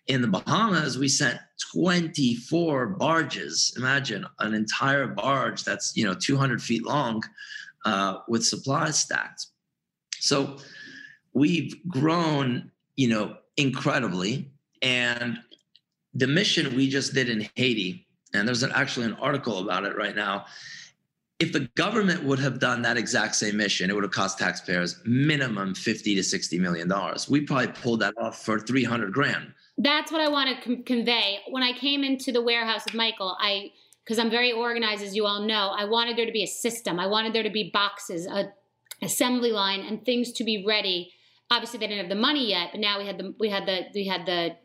[0.09, 1.39] In the Bahamas, we sent
[1.73, 3.73] 24 barges.
[3.79, 7.23] Imagine an entire barge that's you know 200 feet long
[7.85, 9.47] uh, with supplies stacked.
[10.19, 10.57] So
[11.33, 14.51] we've grown, you know, incredibly.
[14.83, 15.39] And
[16.15, 19.97] the mission we just did in Haiti, and there's an, actually an article about it
[19.97, 20.47] right now,
[21.43, 25.01] if the government would have done that exact same mission, it would have cost taxpayers
[25.05, 27.29] minimum 50 to 60 million dollars.
[27.29, 29.53] We probably pulled that off for 300 grand.
[29.77, 31.41] That's what I want to com- convey.
[31.51, 33.73] When I came into the warehouse with Michael, I
[34.05, 37.01] because I'm very organized as you all know, I wanted there to be a system.
[37.01, 38.53] I wanted there to be boxes, a
[39.03, 41.13] assembly line and things to be ready.
[41.51, 43.87] Obviously they didn't have the money yet, but now we had the we had the
[43.95, 44.57] we had the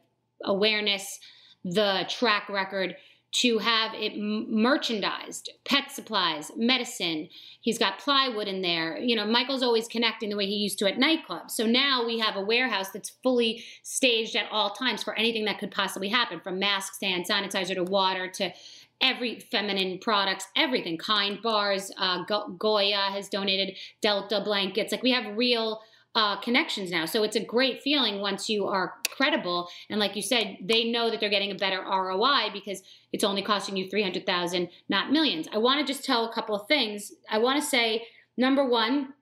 [0.44, 1.20] awareness,
[1.64, 2.96] the track record
[3.30, 7.30] to have it merchandised pet supplies medicine.
[7.60, 8.98] He's got plywood in there.
[8.98, 11.52] You know michael's always connecting the way he used to at nightclubs.
[11.52, 15.60] So now we have a warehouse that's fully staged at all times for anything that
[15.60, 18.52] could possibly happen from masks and sanitizer to water to
[19.02, 20.98] every feminine products everything.
[20.98, 24.92] Kind bars uh, Go- goya has donated delta blankets.
[24.92, 25.82] Like we have real
[26.18, 27.06] uh, connections now.
[27.06, 29.70] So it's a great feeling once you are credible.
[29.88, 32.82] And like you said, they know that they're getting a better ROI because
[33.14, 35.48] it's only costing you 300,000, not millions.
[35.54, 37.12] I want to just tell a couple of things.
[37.30, 39.14] I want to say, number one,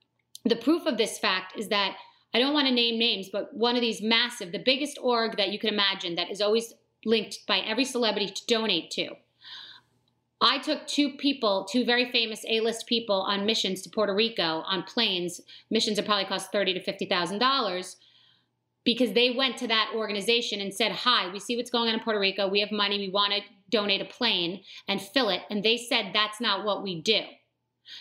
[0.46, 1.98] the proof of this fact is that
[2.34, 5.50] I don't want to name names, but one of these massive, the biggest org that
[5.50, 6.74] you can imagine that is always
[7.04, 9.10] linked by every celebrity to donate to
[10.66, 15.40] took two people, two very famous A-list people on missions to Puerto Rico on planes.
[15.70, 17.98] Missions that probably cost thirty to fifty thousand dollars
[18.84, 22.02] because they went to that organization and said, "Hi, we see what's going on in
[22.02, 22.48] Puerto Rico.
[22.48, 22.98] We have money.
[22.98, 26.84] We want to donate a plane and fill it." And they said, "That's not what
[26.84, 27.22] we do."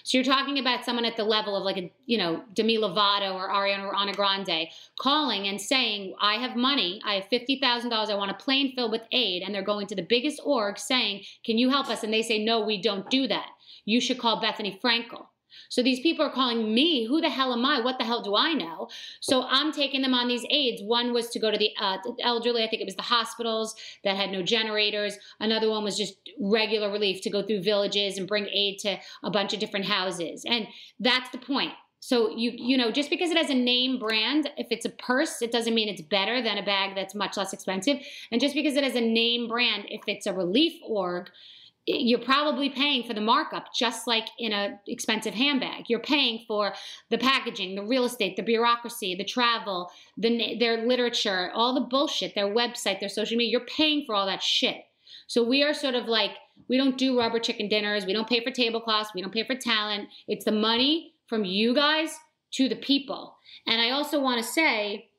[0.03, 3.35] So you're talking about someone at the level of like a, you know, Demi Lovato
[3.35, 4.69] or Ariana Grande
[4.99, 9.03] calling and saying, I have money, I have $50,000, I want a plane filled with
[9.13, 9.43] aid.
[9.43, 12.03] And they're going to the biggest org saying, Can you help us?
[12.03, 13.49] And they say, No, we don't do that.
[13.85, 15.27] You should call Bethenny Frankel.
[15.69, 17.81] So these people are calling me, who the hell am I?
[17.81, 18.89] What the hell do I know?
[19.21, 20.83] So I'm taking them on these aids.
[20.83, 23.75] One was to go to the, uh, elderly, I think it was the hospitals
[24.05, 25.17] that had no generators.
[25.41, 29.31] Another one was just regular relief to go through villages and bring aid to a
[29.31, 30.45] bunch of different houses.
[30.47, 30.67] And
[31.01, 31.73] that's the point.
[32.05, 35.41] So you you know just because it has a name brand, if it's a purse,
[35.41, 37.97] it doesn't mean it's better than a bag that's much less expensive.
[38.31, 41.31] And just because it has a name brand, if it's a relief org,
[41.87, 45.85] you're probably paying for the markup just like in a expensive handbag.
[45.89, 46.73] You're paying for
[47.11, 52.35] the packaging the real estate the bureaucracy the travel the their literature all the bullshit
[52.35, 53.53] their website their social media.
[53.53, 54.85] You're paying for all that shit.
[55.27, 56.33] So we are sort of like
[56.69, 58.07] we don't do rubber chicken dinners.
[58.07, 59.11] We don't pay for tablecloths.
[59.15, 60.09] We don't pay for talent.
[60.27, 62.17] It's the money from you guys
[62.53, 63.37] to the people.
[63.67, 65.11] And i also want to say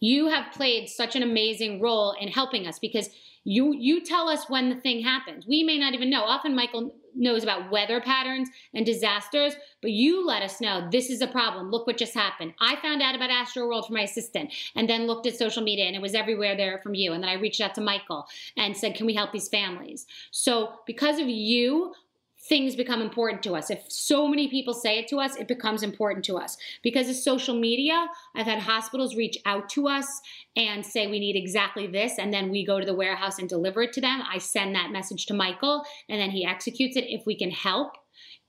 [0.00, 3.08] you have played such an amazing role in helping us because
[3.46, 5.46] you you tell us when the thing happens.
[5.46, 6.24] We may not even know.
[6.24, 11.20] Often Michael knows about weather patterns and disasters, but you let us know this is
[11.20, 11.70] a problem.
[11.70, 12.54] Look what just happened.
[12.60, 15.94] I found out about Astroworld from my assistant and then looked at social media and
[15.94, 17.12] it was everywhere there from you.
[17.12, 18.26] And then I reached out to Michael
[18.56, 20.06] and said, Can we help these families?
[20.32, 21.94] So because of you,
[22.48, 23.70] things become important to us.
[23.70, 26.56] If so many people say it to us, it becomes important to us.
[26.82, 30.20] Because of social media, I've had hospitals reach out to us
[30.54, 33.82] and say we need exactly this, and then we go to the warehouse and deliver
[33.82, 34.22] it to them.
[34.22, 37.92] I send that message to Michael, and then he executes it if we can help.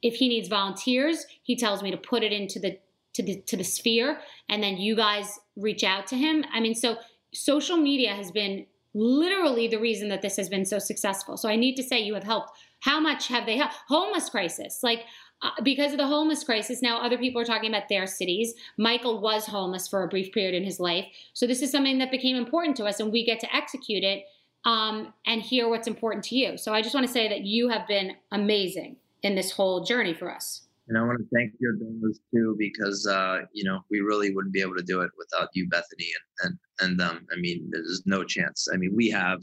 [0.01, 2.79] If he needs volunteers, he tells me to put it into the
[3.13, 6.45] to the to the sphere, and then you guys reach out to him.
[6.53, 6.97] I mean, so
[7.33, 11.37] social media has been literally the reason that this has been so successful.
[11.37, 13.75] So I need to say you have helped how much have they helped?
[13.87, 14.81] Homeless crisis.
[14.83, 15.05] Like,
[15.41, 18.53] uh, because of the homeless crisis, now other people are talking about their cities.
[18.77, 21.05] Michael was homeless for a brief period in his life.
[21.33, 24.25] So this is something that became important to us, and we get to execute it
[24.65, 26.57] um, and hear what's important to you.
[26.57, 30.13] So I just want to say that you have been amazing in this whole journey
[30.13, 30.66] for us.
[30.87, 34.53] And I want to thank your donors too, because uh, you know we really wouldn't
[34.53, 36.09] be able to do it without you, Bethenny,
[36.41, 38.67] and and and um, I mean, there's no chance.
[38.73, 39.41] I mean, we have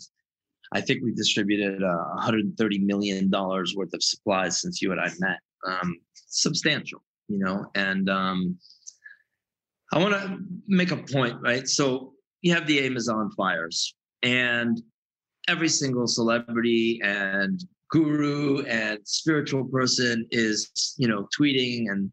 [0.72, 5.10] I think we distributed uh, 130 million dollars worth of supplies since you and I
[5.18, 5.38] met.
[5.66, 7.66] Um, substantial, you know.
[7.74, 8.58] And um,
[9.92, 11.68] I want to make a point, right?
[11.68, 14.80] So you have the Amazon fires, and
[15.48, 17.62] every single celebrity and
[17.94, 22.10] guru and spiritual person is, you know, tweeting and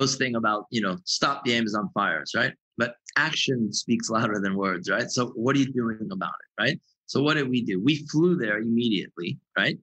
[0.00, 2.54] posting about, you know, stop the Amazon fires, right?
[2.78, 5.10] But action speaks louder than words, right?
[5.10, 6.80] So what are you doing about it, right?
[7.04, 7.78] So what did we do?
[7.78, 9.78] We flew there immediately, right?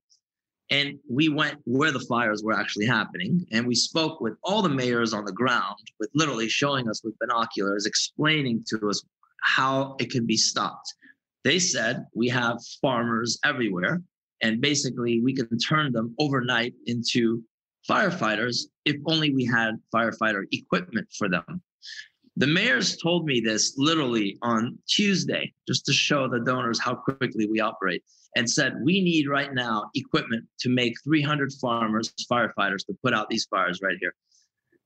[0.72, 3.46] And we went where the fires were actually happening.
[3.52, 7.14] And we spoke with all the mayors on the ground, with literally showing us with
[7.20, 9.04] binoculars, explaining to us
[9.44, 10.92] how it can be stopped.
[11.44, 14.02] They said we have farmers everywhere,
[14.44, 17.42] and basically we can turn them overnight into
[17.90, 21.62] firefighters if only we had firefighter equipment for them.
[22.36, 27.48] The mayors told me this literally on Tuesday, just to show the donors how quickly
[27.48, 28.04] we operate,
[28.36, 33.30] and said, We need right now equipment to make 300 farmers, firefighters to put out
[33.30, 34.16] these fires right here.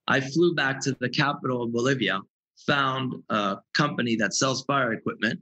[0.07, 2.19] I flew back to the capital of Bolivia,
[2.65, 5.39] found a company that sells fire equipment,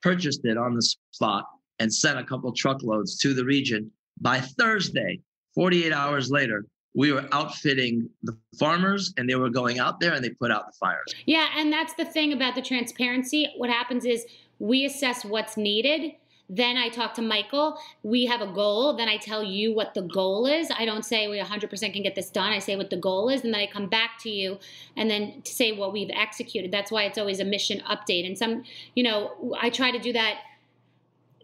[0.00, 1.44] purchased it on the spot,
[1.82, 3.90] and sent a couple truckloads to the region.
[4.20, 5.20] By Thursday,
[5.56, 6.64] 48 hours later,
[6.94, 10.66] we were outfitting the farmers and they were going out there and they put out
[10.66, 11.12] the fires.
[11.26, 13.52] Yeah, and that's the thing about the transparency.
[13.56, 14.26] What happens is
[14.60, 16.12] we assess what's needed.
[16.48, 17.78] Then I talk to Michael.
[18.02, 18.94] We have a goal.
[18.94, 20.70] Then I tell you what the goal is.
[20.70, 22.52] I don't say we 100% can get this done.
[22.52, 23.42] I say what the goal is.
[23.42, 24.58] And then I come back to you
[24.96, 26.70] and then to say what we've executed.
[26.70, 28.26] That's why it's always a mission update.
[28.26, 28.64] And some,
[28.94, 30.40] you know, I try to do that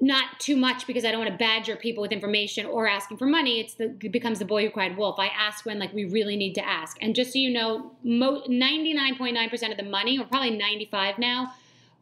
[0.01, 3.27] not too much because I don't want to badger people with information or asking for
[3.27, 3.61] money.
[3.61, 5.19] It's the it becomes the boy who cried wolf.
[5.19, 6.97] I ask when like we really need to ask.
[7.01, 11.53] And just so you know, 99.9% of the money, or probably 95 now,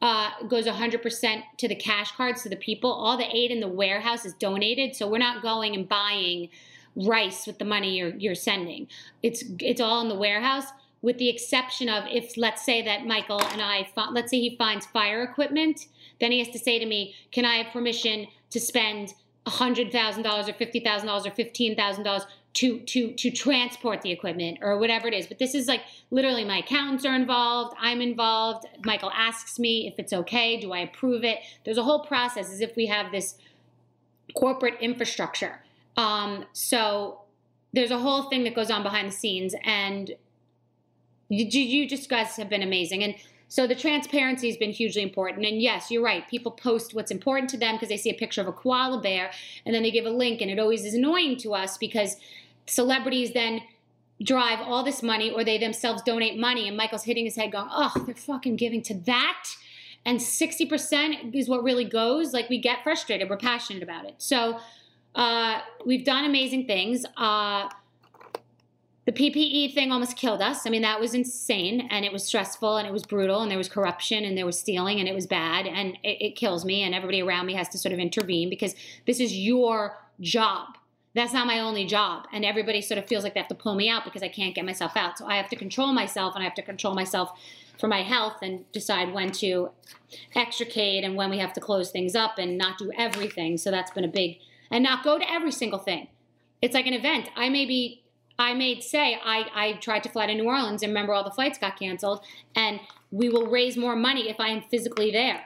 [0.03, 2.93] uh, goes 100% to the cash cards to the people.
[2.93, 6.49] All the aid in the warehouse is donated, so we're not going and buying
[6.97, 8.89] rice with the money you're you're sending.
[9.23, 10.67] It's it's all in the warehouse
[11.07, 14.85] with the exception of if let's say that Michael and I let's say he finds
[14.87, 15.87] fire equipment
[16.21, 19.15] then he has to say to me, Can I have permission to spend
[19.47, 25.27] $100,000 or $50,000 or $15,000 to, to, to transport the equipment or whatever it is?
[25.27, 28.67] But this is like literally my accountants are involved, I'm involved.
[28.85, 31.39] Michael asks me if it's okay, do I approve it?
[31.65, 33.37] There's a whole process as if we have this
[34.35, 35.61] corporate infrastructure.
[35.97, 37.21] Um, so
[37.73, 40.13] there's a whole thing that goes on behind the scenes, and
[41.29, 43.03] you, you just guys have been amazing.
[43.03, 43.15] And
[43.49, 45.47] so the transparency has been hugely important.
[45.47, 46.27] And yes, you're right.
[46.29, 49.31] People post what's important to them because they see a picture of a koala bear
[49.65, 50.41] and then they give a link.
[50.41, 52.17] And it always is annoying to us because
[52.67, 53.63] celebrities then
[54.23, 56.67] drive all this money or they themselves donate money.
[56.67, 59.45] And Michael's hitting his head going, oh, they're fucking giving to that.
[60.05, 62.33] And 60% is what really goes.
[62.33, 63.29] Like we get frustrated.
[63.29, 64.15] We're passionate about it.
[64.19, 64.59] So
[65.15, 67.05] uh, we've done amazing things.
[67.17, 67.69] Uh,
[69.07, 70.67] the PPE thing almost killed us.
[70.67, 73.57] I mean, that was insane and it was stressful and it was brutal and there
[73.57, 76.83] was corruption and there was stealing and it was bad and it, it, kills me
[76.83, 78.75] and everybody around me has to sort of intervene because
[79.07, 80.77] this is your job.
[81.15, 82.27] That's not my only job.
[82.33, 84.57] And everybody sort of feels like they have to pull me out because I can't
[84.57, 85.19] get myself out.
[85.19, 87.31] So I have to control myself and I have to control myself
[87.79, 89.71] for my health and decide when to
[90.35, 93.57] extricate and when we have to close things up and not do everything.
[93.57, 94.39] So that's been a big,
[94.69, 96.09] and not go to every single thing.
[96.61, 97.31] It's like an event.
[97.37, 98.03] I may be
[98.39, 101.31] I may say I, I tried to fly to New Orleans and remember all the
[101.31, 102.25] flights got canceled
[102.55, 102.81] and
[103.11, 105.43] we will raise more money if I am physically there.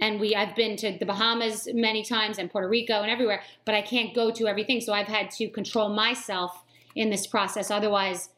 [0.00, 3.74] And we I've been to the Bahamas many times and Puerto Rico and everywhere, but
[3.74, 4.80] I can't go to everything.
[4.80, 6.64] So I've had to control myself
[6.96, 7.70] in this process.
[7.70, 8.30] Otherwise,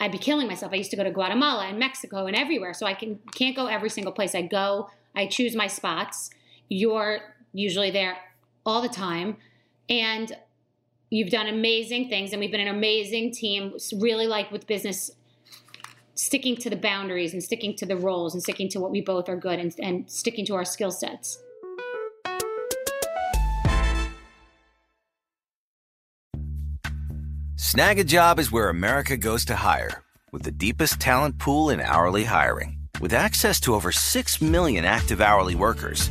[0.00, 0.72] I'd be killing myself.
[0.72, 2.74] I used to go to Guatemala and Mexico and everywhere.
[2.74, 4.34] So I can can't go every single place.
[4.34, 6.30] I go, I choose my spots.
[6.68, 7.20] You're
[7.52, 8.18] usually there
[8.64, 9.36] all the time.
[9.88, 10.36] And
[11.08, 13.74] You've done amazing things, and we've been an amazing team.
[14.00, 15.12] Really like with business,
[16.14, 19.28] sticking to the boundaries and sticking to the roles and sticking to what we both
[19.28, 21.40] are good and, and sticking to our skill sets.
[27.56, 30.02] Snagajob is where America goes to hire,
[30.32, 32.78] with the deepest talent pool in hourly hiring.
[33.00, 36.10] With access to over 6 million active hourly workers,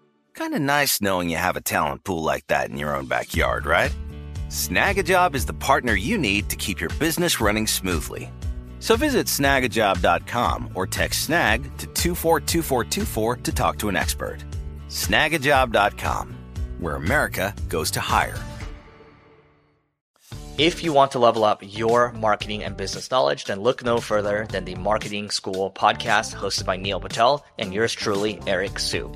[0.33, 3.65] Kind of nice knowing you have a talent pool like that in your own backyard,
[3.65, 3.95] right?
[4.49, 8.29] Snagajob is the partner you need to keep your business running smoothly.
[8.79, 14.43] So visit snagajob.com or text snag to 242424 to talk to an expert.
[14.89, 16.35] Snagajob.com,
[16.79, 18.39] where America goes to hire.
[20.57, 24.47] If you want to level up your marketing and business knowledge, then look no further
[24.49, 29.15] than the Marketing School podcast hosted by Neil Patel and yours truly, Eric Siu.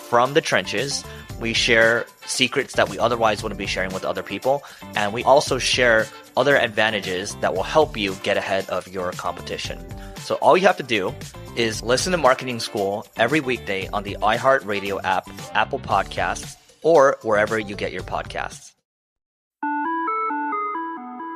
[0.11, 1.05] from the trenches.
[1.39, 4.61] We share secrets that we otherwise wouldn't be sharing with other people.
[4.93, 6.05] And we also share
[6.35, 9.79] other advantages that will help you get ahead of your competition.
[10.17, 11.15] So all you have to do
[11.55, 17.57] is listen to Marketing School every weekday on the iHeartRadio app, Apple Podcasts, or wherever
[17.57, 18.73] you get your podcasts.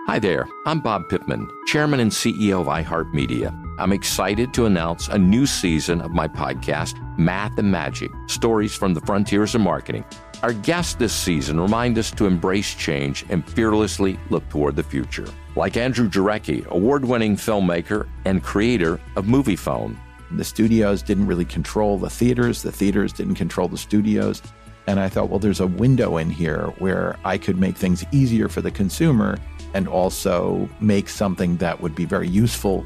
[0.08, 3.65] Hi there, I'm Bob Pittman, Chairman and CEO of iHeartMedia.
[3.78, 8.94] I'm excited to announce a new season of my podcast, Math and Magic Stories from
[8.94, 10.06] the Frontiers of Marketing.
[10.44, 15.28] Our guests this season remind us to embrace change and fearlessly look toward the future.
[15.58, 19.98] Like Andrew Jarecki, award winning filmmaker and creator of Moviefone.
[20.32, 24.42] The studios didn't really control the theaters, the theaters didn't control the studios.
[24.88, 28.48] And I thought, well, there's a window in here where I could make things easier
[28.48, 29.38] for the consumer
[29.74, 32.86] and also make something that would be very useful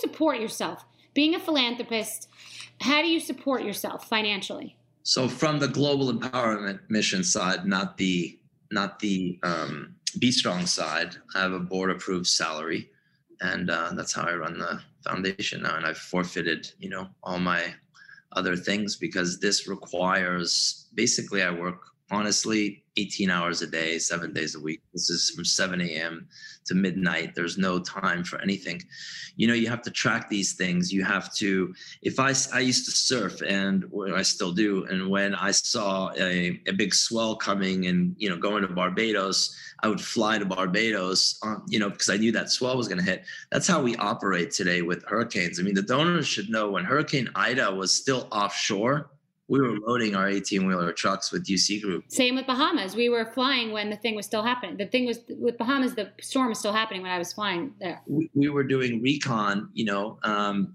[0.00, 0.84] Support yourself?
[1.14, 2.28] Being a philanthropist,
[2.80, 4.76] how do you support yourself financially?
[5.02, 8.38] So from the global empowerment mission side, not the
[8.70, 12.90] not the um, BStrong side, I have a board approved salary,
[13.40, 15.76] and uh, that's how I run the foundation now.
[15.76, 17.74] And I've forfeited, you know, all my
[18.32, 21.80] other things because this requires basically I work
[22.10, 24.82] honestly 18 hours a day, seven days a week.
[24.92, 26.26] This is from 7 a.m.
[26.66, 27.34] to midnight.
[27.34, 28.82] There's no time for anything.
[29.36, 30.92] You know, you have to track these things.
[30.92, 34.84] You have to, if I, I used to surf and I still do.
[34.86, 39.56] And when I saw a, a big swell coming and, you know, going to Barbados,
[39.80, 42.98] I would fly to Barbados, um, you know, because I knew that swell was going
[42.98, 43.24] to hit.
[43.52, 45.60] That's how we operate today with hurricanes.
[45.60, 49.10] I mean, the donors should know when Hurricane Ida was still offshore,
[49.48, 52.04] we were loading our 18 wheeler trucks with UC Group.
[52.08, 52.94] Same with Bahamas.
[52.94, 54.76] We were flying when the thing was still happening.
[54.76, 58.02] The thing was with Bahamas, the storm was still happening when I was flying there.
[58.06, 60.74] We, we were doing recon, you know, um,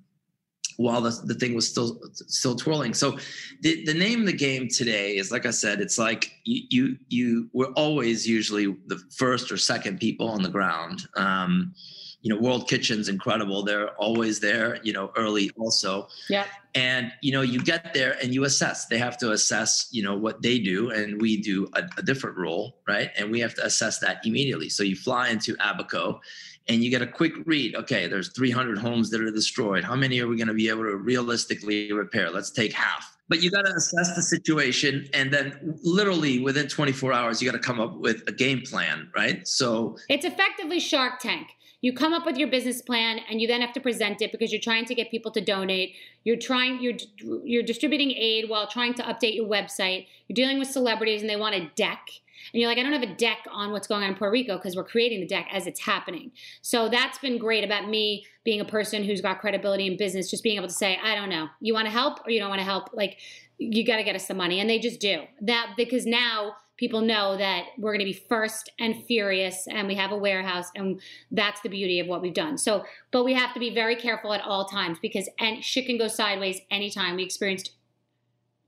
[0.77, 2.95] while the, the thing was still still twirling.
[2.95, 3.19] So
[3.61, 6.97] the, the name of the game today is like I said, it's like you you,
[7.09, 11.03] you we're always usually the first or second people on the ground.
[11.15, 11.75] Um,
[12.23, 13.63] you know, World Kitchen's incredible.
[13.63, 16.07] They're always there, you know, early also.
[16.29, 16.45] Yeah.
[16.73, 18.85] And, you know, you get there and you assess.
[18.85, 20.89] They have to assess, you know, what they do.
[20.89, 23.11] And we do a, a different role, right?
[23.17, 24.69] And we have to assess that immediately.
[24.69, 26.21] So you fly into Abaco
[26.69, 27.75] and you get a quick read.
[27.75, 29.83] Okay, there's 300 homes that are destroyed.
[29.83, 32.31] How many are we going to be able to realistically repair?
[32.31, 33.17] Let's take half.
[33.27, 35.09] But you got to assess the situation.
[35.13, 39.09] And then, literally, within 24 hours, you got to come up with a game plan,
[39.15, 39.45] right?
[39.47, 41.47] So it's effectively Shark Tank
[41.83, 44.53] you come up with your business plan and you then have to present it because
[44.53, 45.95] you're trying to get people to donate.
[46.23, 46.95] You're trying you're
[47.43, 50.07] you're distributing aid while trying to update your website.
[50.27, 52.07] You're dealing with celebrities and they want a deck.
[52.53, 54.55] And you're like i don't have a deck on what's going on in puerto rico
[54.55, 56.31] because we're creating the deck as it's happening.
[56.61, 60.43] So that's been great about me being a person who's got credibility in business just
[60.43, 62.59] being able to say i don't know you want to help or you don't want
[62.59, 62.91] to help?
[62.93, 63.17] Like
[63.57, 64.59] you got to get us some money.
[64.59, 65.23] And they just do.
[65.41, 69.95] That because now people know that we're going to be first and furious and we
[69.95, 70.99] have a warehouse and
[71.31, 72.57] that's the beauty of what we've done.
[72.57, 75.97] So but we have to be very careful at all times because and shit can
[75.97, 77.15] go sideways anytime.
[77.15, 77.71] We experienced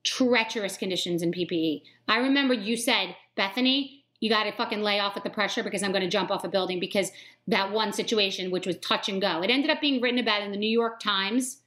[0.05, 5.17] treacherous conditions in ppe i remember you said Bethenny you got to fucking lay off
[5.17, 7.11] at the pressure because i'm going to jump off a building because
[7.47, 9.41] that one situation which was touch and go.
[9.41, 11.61] It ended up being written about in the new york times.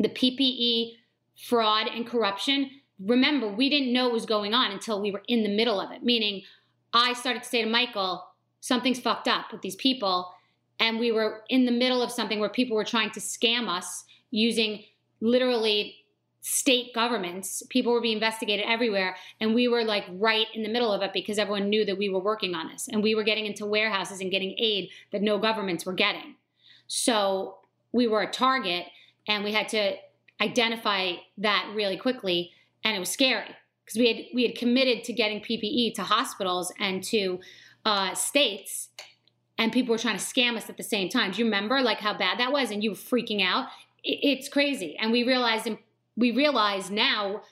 [0.00, 0.96] The ppe
[1.36, 5.42] fraud and corruption remember, we didn't know what was going on until we were in
[5.42, 6.02] the middle of it.
[6.02, 6.42] Meaning,
[6.92, 8.26] I started to say to Michael,
[8.60, 10.32] something's fucked up with these people.
[10.78, 14.04] And we were in the middle of something where people were trying to scam us
[14.30, 14.84] using
[15.20, 15.96] literally
[16.42, 17.62] state governments.
[17.70, 19.16] People were being investigated everywhere.
[19.40, 22.08] And we were like right in the middle of it because everyone knew that we
[22.08, 22.88] were working on this.
[22.88, 26.36] And we were getting into warehouses and getting aid that no governments were getting.
[26.86, 27.58] So
[27.92, 28.84] we were a target
[29.26, 29.94] and we had to
[30.40, 32.52] identify that really quickly
[32.86, 36.72] and it was scary because we had we had committed to getting PPE to hospitals
[36.78, 37.40] and to
[37.84, 38.88] uh, states,
[39.58, 41.32] and people were trying to scam us at the same time.
[41.32, 42.70] Do you remember like how bad that was?
[42.70, 43.66] And you were freaking out.
[44.04, 45.68] It's crazy, and we realized
[46.16, 47.42] we realize now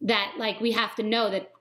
[0.00, 1.52] that like we have to know that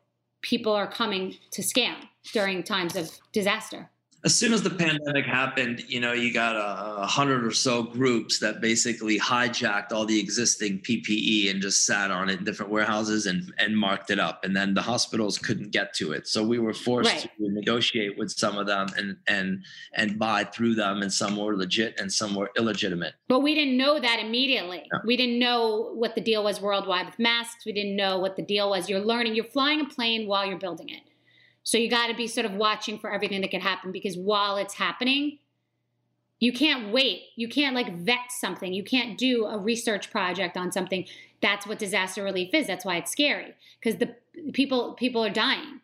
[0.41, 1.95] people are coming to scam
[2.33, 3.89] during times of disaster
[4.25, 8.39] as soon as the pandemic happened, you know, you got a, hundred or so groups
[8.39, 13.27] that basically hijacked all the existing PPE and just sat on it in different warehouses
[13.27, 14.43] and, and marked it up.
[14.43, 16.27] And then the hospitals couldn't get to it.
[16.27, 17.21] So we were forced right.
[17.21, 19.63] to negotiate with some of them and and
[19.93, 23.13] and buy through them and some were legit and some were illegitimate.
[23.27, 24.83] But we didn't know that immediately.
[24.91, 24.99] No.
[25.05, 27.65] We didn't know what the deal was worldwide with masks.
[27.65, 28.89] We didn't know what the deal was.
[28.89, 31.03] You're learning, you're flying a plane while you're building it.
[31.65, 34.55] So you got to be sort of watching for everything that could happen because while
[34.55, 35.39] it's happening,
[36.39, 37.23] you can't wait.
[37.35, 38.71] You can't like vet something.
[38.71, 41.05] You can't do a research project on something.
[41.41, 42.67] That's what disaster relief is.
[42.67, 44.15] That's why it's scary because the
[44.53, 45.81] people people are dying.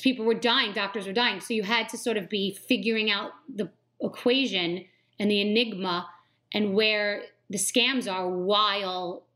[0.00, 0.72] People were dying.
[0.72, 1.40] Doctors were dying.
[1.40, 4.86] So you had to sort of be figuring out the equation
[5.18, 6.08] and the enigma
[6.54, 9.26] and where the scams are while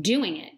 [0.00, 0.52] doing it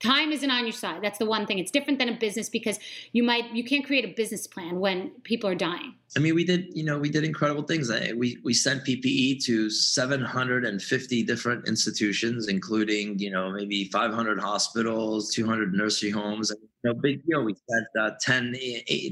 [0.00, 1.02] time isn't on your side.
[1.02, 1.58] That's the one thing.
[1.58, 2.78] It's different than a business because
[3.12, 5.94] you might you can't create a business plan when people are dying.
[6.16, 7.90] I mean we did you know we did incredible things.
[7.90, 15.72] We we sent ppe to 750 different institutions including you know maybe 500 hospitals 200
[15.74, 16.52] nursery homes.
[16.84, 17.42] Know, big deal.
[17.42, 18.56] We sent uh, 10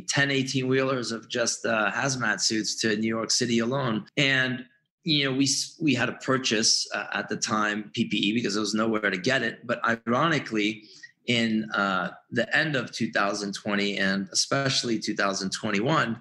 [0.07, 4.05] 10 18 wheelers of just uh, hazmat suits to new york city alone.
[4.19, 4.67] And
[5.05, 5.49] you know, we
[5.81, 9.43] we had to purchase uh, at the time PPE because there was nowhere to get
[9.43, 9.67] it.
[9.67, 10.85] But ironically,
[11.27, 16.19] in uh, the end of 2020 and especially 2021,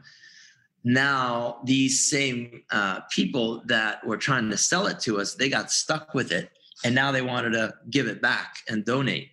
[0.83, 5.71] now these same uh, people that were trying to sell it to us, they got
[5.71, 6.49] stuck with it,
[6.83, 9.29] and now they wanted to give it back and donate.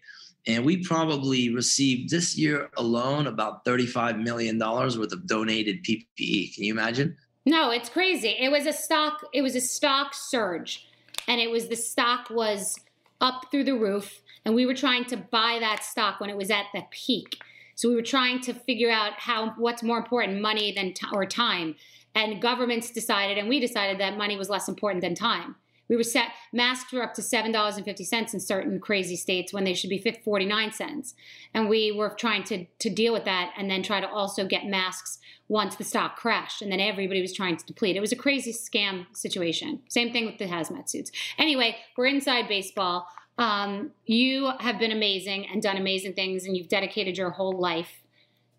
[0.47, 6.55] And we probably received this year alone about $35 million worth of donated PPE.
[6.55, 7.17] Can you imagine?
[7.49, 8.37] No, it's crazy.
[8.39, 9.25] It was a stock.
[9.33, 10.87] It was a stock surge,
[11.27, 12.79] and it was the stock was
[13.23, 16.51] up through the roof, and we were trying to buy that stock when it was
[16.51, 17.39] at the peak.
[17.75, 21.25] So we were trying to figure out how what's more important, money than t- or
[21.25, 21.77] time.
[22.15, 25.57] And governments decided, and we decided that money was less important than time.
[25.89, 29.17] We were set masks were up to seven dollars and fifty cents in certain crazy
[29.17, 31.15] states when they should be forty nine cents,
[31.55, 34.67] and we were trying to to deal with that, and then try to also get
[34.67, 35.19] masks
[35.49, 37.97] once the stock crashed, and then everybody was trying to deplete.
[37.97, 39.81] It was a crazy scam situation.
[39.89, 41.11] Same thing with the hazmat suits.
[41.39, 43.07] Anyway, we're inside baseball.
[43.39, 48.03] Um, you have been amazing and done amazing things, and you've dedicated your whole life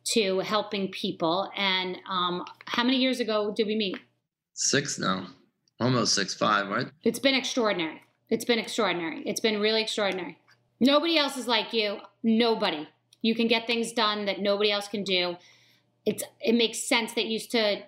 [0.05, 1.51] to helping people.
[1.55, 3.99] And um, how many years ago did we meet?
[4.53, 5.27] Six now
[5.79, 6.87] almost six five, right?
[7.03, 8.01] It's been extraordinary.
[8.29, 9.23] It's been extraordinary.
[9.25, 10.37] It's been really extraordinary.
[10.79, 11.99] Nobody else is like you.
[12.23, 12.87] Nobody.
[13.21, 15.35] You can get things done that nobody else can do.
[16.05, 17.81] It's it makes sense that you used to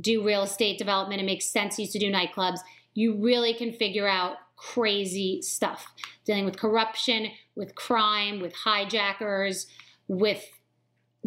[0.00, 1.20] do real estate development.
[1.20, 2.58] It makes sense you used to do nightclubs.
[2.94, 5.92] You really can figure out crazy stuff
[6.24, 9.66] dealing with corruption, with crime, with hijackers,
[10.08, 10.44] with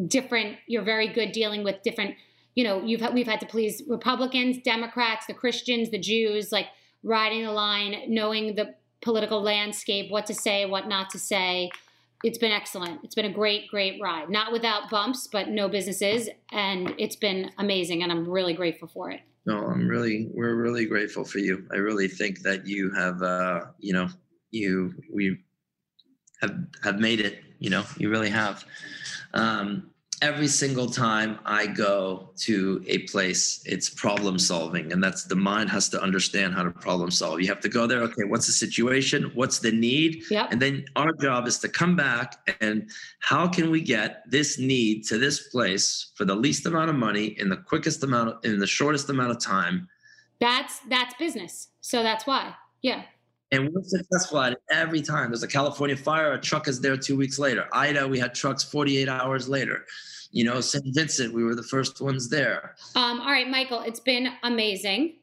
[0.08, 0.58] different.
[0.68, 2.16] You're very good dealing with different
[2.60, 6.66] you know, you've we've had to please Republicans, Democrats, the Christians, the Jews, like
[7.04, 11.70] riding the line, knowing the political landscape, what to say, what not to say.
[12.22, 13.00] It's been excellent.
[13.02, 14.30] It's been a great, great ride.
[14.30, 19.10] Not without bumps, but no businesses, and it's been amazing, and I'm really grateful for
[19.10, 19.22] it.
[19.46, 21.66] No, I'm really, we're really grateful for you.
[21.72, 24.10] I really think that you have, uh, you know,
[24.52, 25.38] you we
[26.42, 27.40] have have made it.
[27.60, 28.66] You know, you really have.
[29.34, 29.92] Um,
[30.22, 34.92] every single time I go to a place, it's problem solving.
[34.92, 37.42] And that's the mind has to understand how to problem solve.
[37.42, 39.32] You have to go there, okay, what's the situation?
[39.34, 40.24] What's the need?
[40.30, 40.52] Yep.
[40.52, 42.90] And then our job is to come back and
[43.20, 47.28] how can we get this need to this place for the least amount of money
[47.40, 49.88] in the quickest amount of, in the shortest amount of time?
[50.40, 51.70] That's that's business.
[51.82, 52.54] So that's why.
[52.82, 53.04] Yeah.
[53.52, 55.32] And we're successful at it every time.
[55.32, 57.68] There's a California fire, a truck is there two weeks later.
[57.74, 59.86] Ida, we had trucks 48 hours later.
[60.32, 60.86] You know, St.
[60.94, 62.76] Vincent, we were the first ones there.
[62.96, 65.16] Um, all right, Michael, it's been amazing.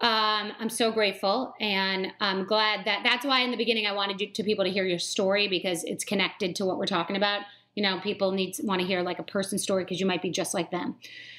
[0.00, 4.20] Um, I'm so grateful, and I'm glad that that's why in the beginning I wanted
[4.20, 7.42] you, to people to hear your story because it's connected to what we're talking about.
[7.74, 10.30] You know, people need want to hear like a person story because you might be
[10.30, 10.96] just like them.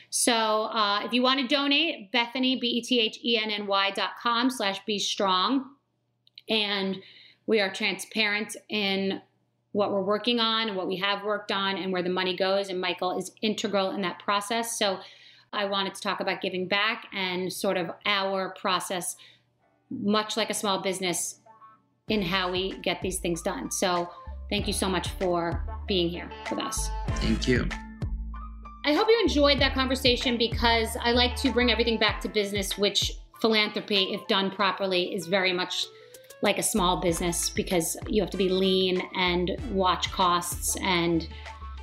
[0.09, 3.67] So uh, if you want to donate, Bethenny, B E T H E N N
[3.67, 5.74] Y dot com slash be strong.
[6.49, 6.97] And
[7.47, 9.21] we are transparent in
[9.71, 12.69] what we're working on and what we have worked on and where the money goes.
[12.69, 14.79] And Michael is integral in that process.
[14.79, 14.99] So
[15.51, 19.15] I wanted to talk about giving back and sort of our process,
[19.89, 21.39] much like a small business,
[22.07, 23.71] in how we get these things done.
[23.71, 24.09] So
[24.49, 26.89] thank you so much for being here with us.
[27.15, 27.67] Thank you.
[28.85, 32.77] I hope you enjoyed that conversation because I like to bring everything back to business,
[32.77, 35.87] which philanthropy, if done properly, is very much
[36.41, 41.27] like a small business because you have to be lean and watch costs and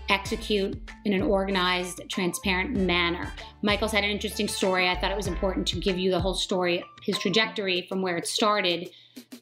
[0.09, 3.33] execute in an organized, transparent manner.
[3.63, 4.89] Michael's had an interesting story.
[4.89, 8.17] I thought it was important to give you the whole story, his trajectory from where
[8.17, 8.91] it started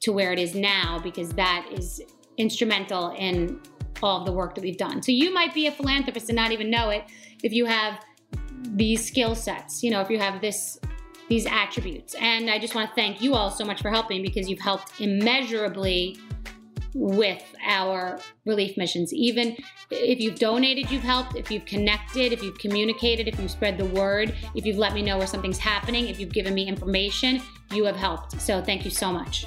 [0.01, 2.01] to where it is now, because that is
[2.37, 3.61] instrumental in
[4.03, 5.03] all of the work that we've done.
[5.03, 7.05] So you might be a philanthropist and not even know it
[7.43, 8.01] if you have
[8.62, 9.82] these skill sets.
[9.82, 10.78] You know, if you have this
[11.31, 12.15] these attributes.
[12.20, 15.01] And I just want to thank you all so much for helping because you've helped
[15.01, 16.19] immeasurably
[16.93, 19.15] with our relief missions.
[19.15, 19.57] Even
[19.93, 21.36] if you've donated, you've helped.
[21.36, 25.02] If you've connected, if you've communicated, if you've spread the word, if you've let me
[25.02, 27.40] know where something's happening, if you've given me information,
[27.73, 28.40] you have helped.
[28.40, 29.47] So thank you so much.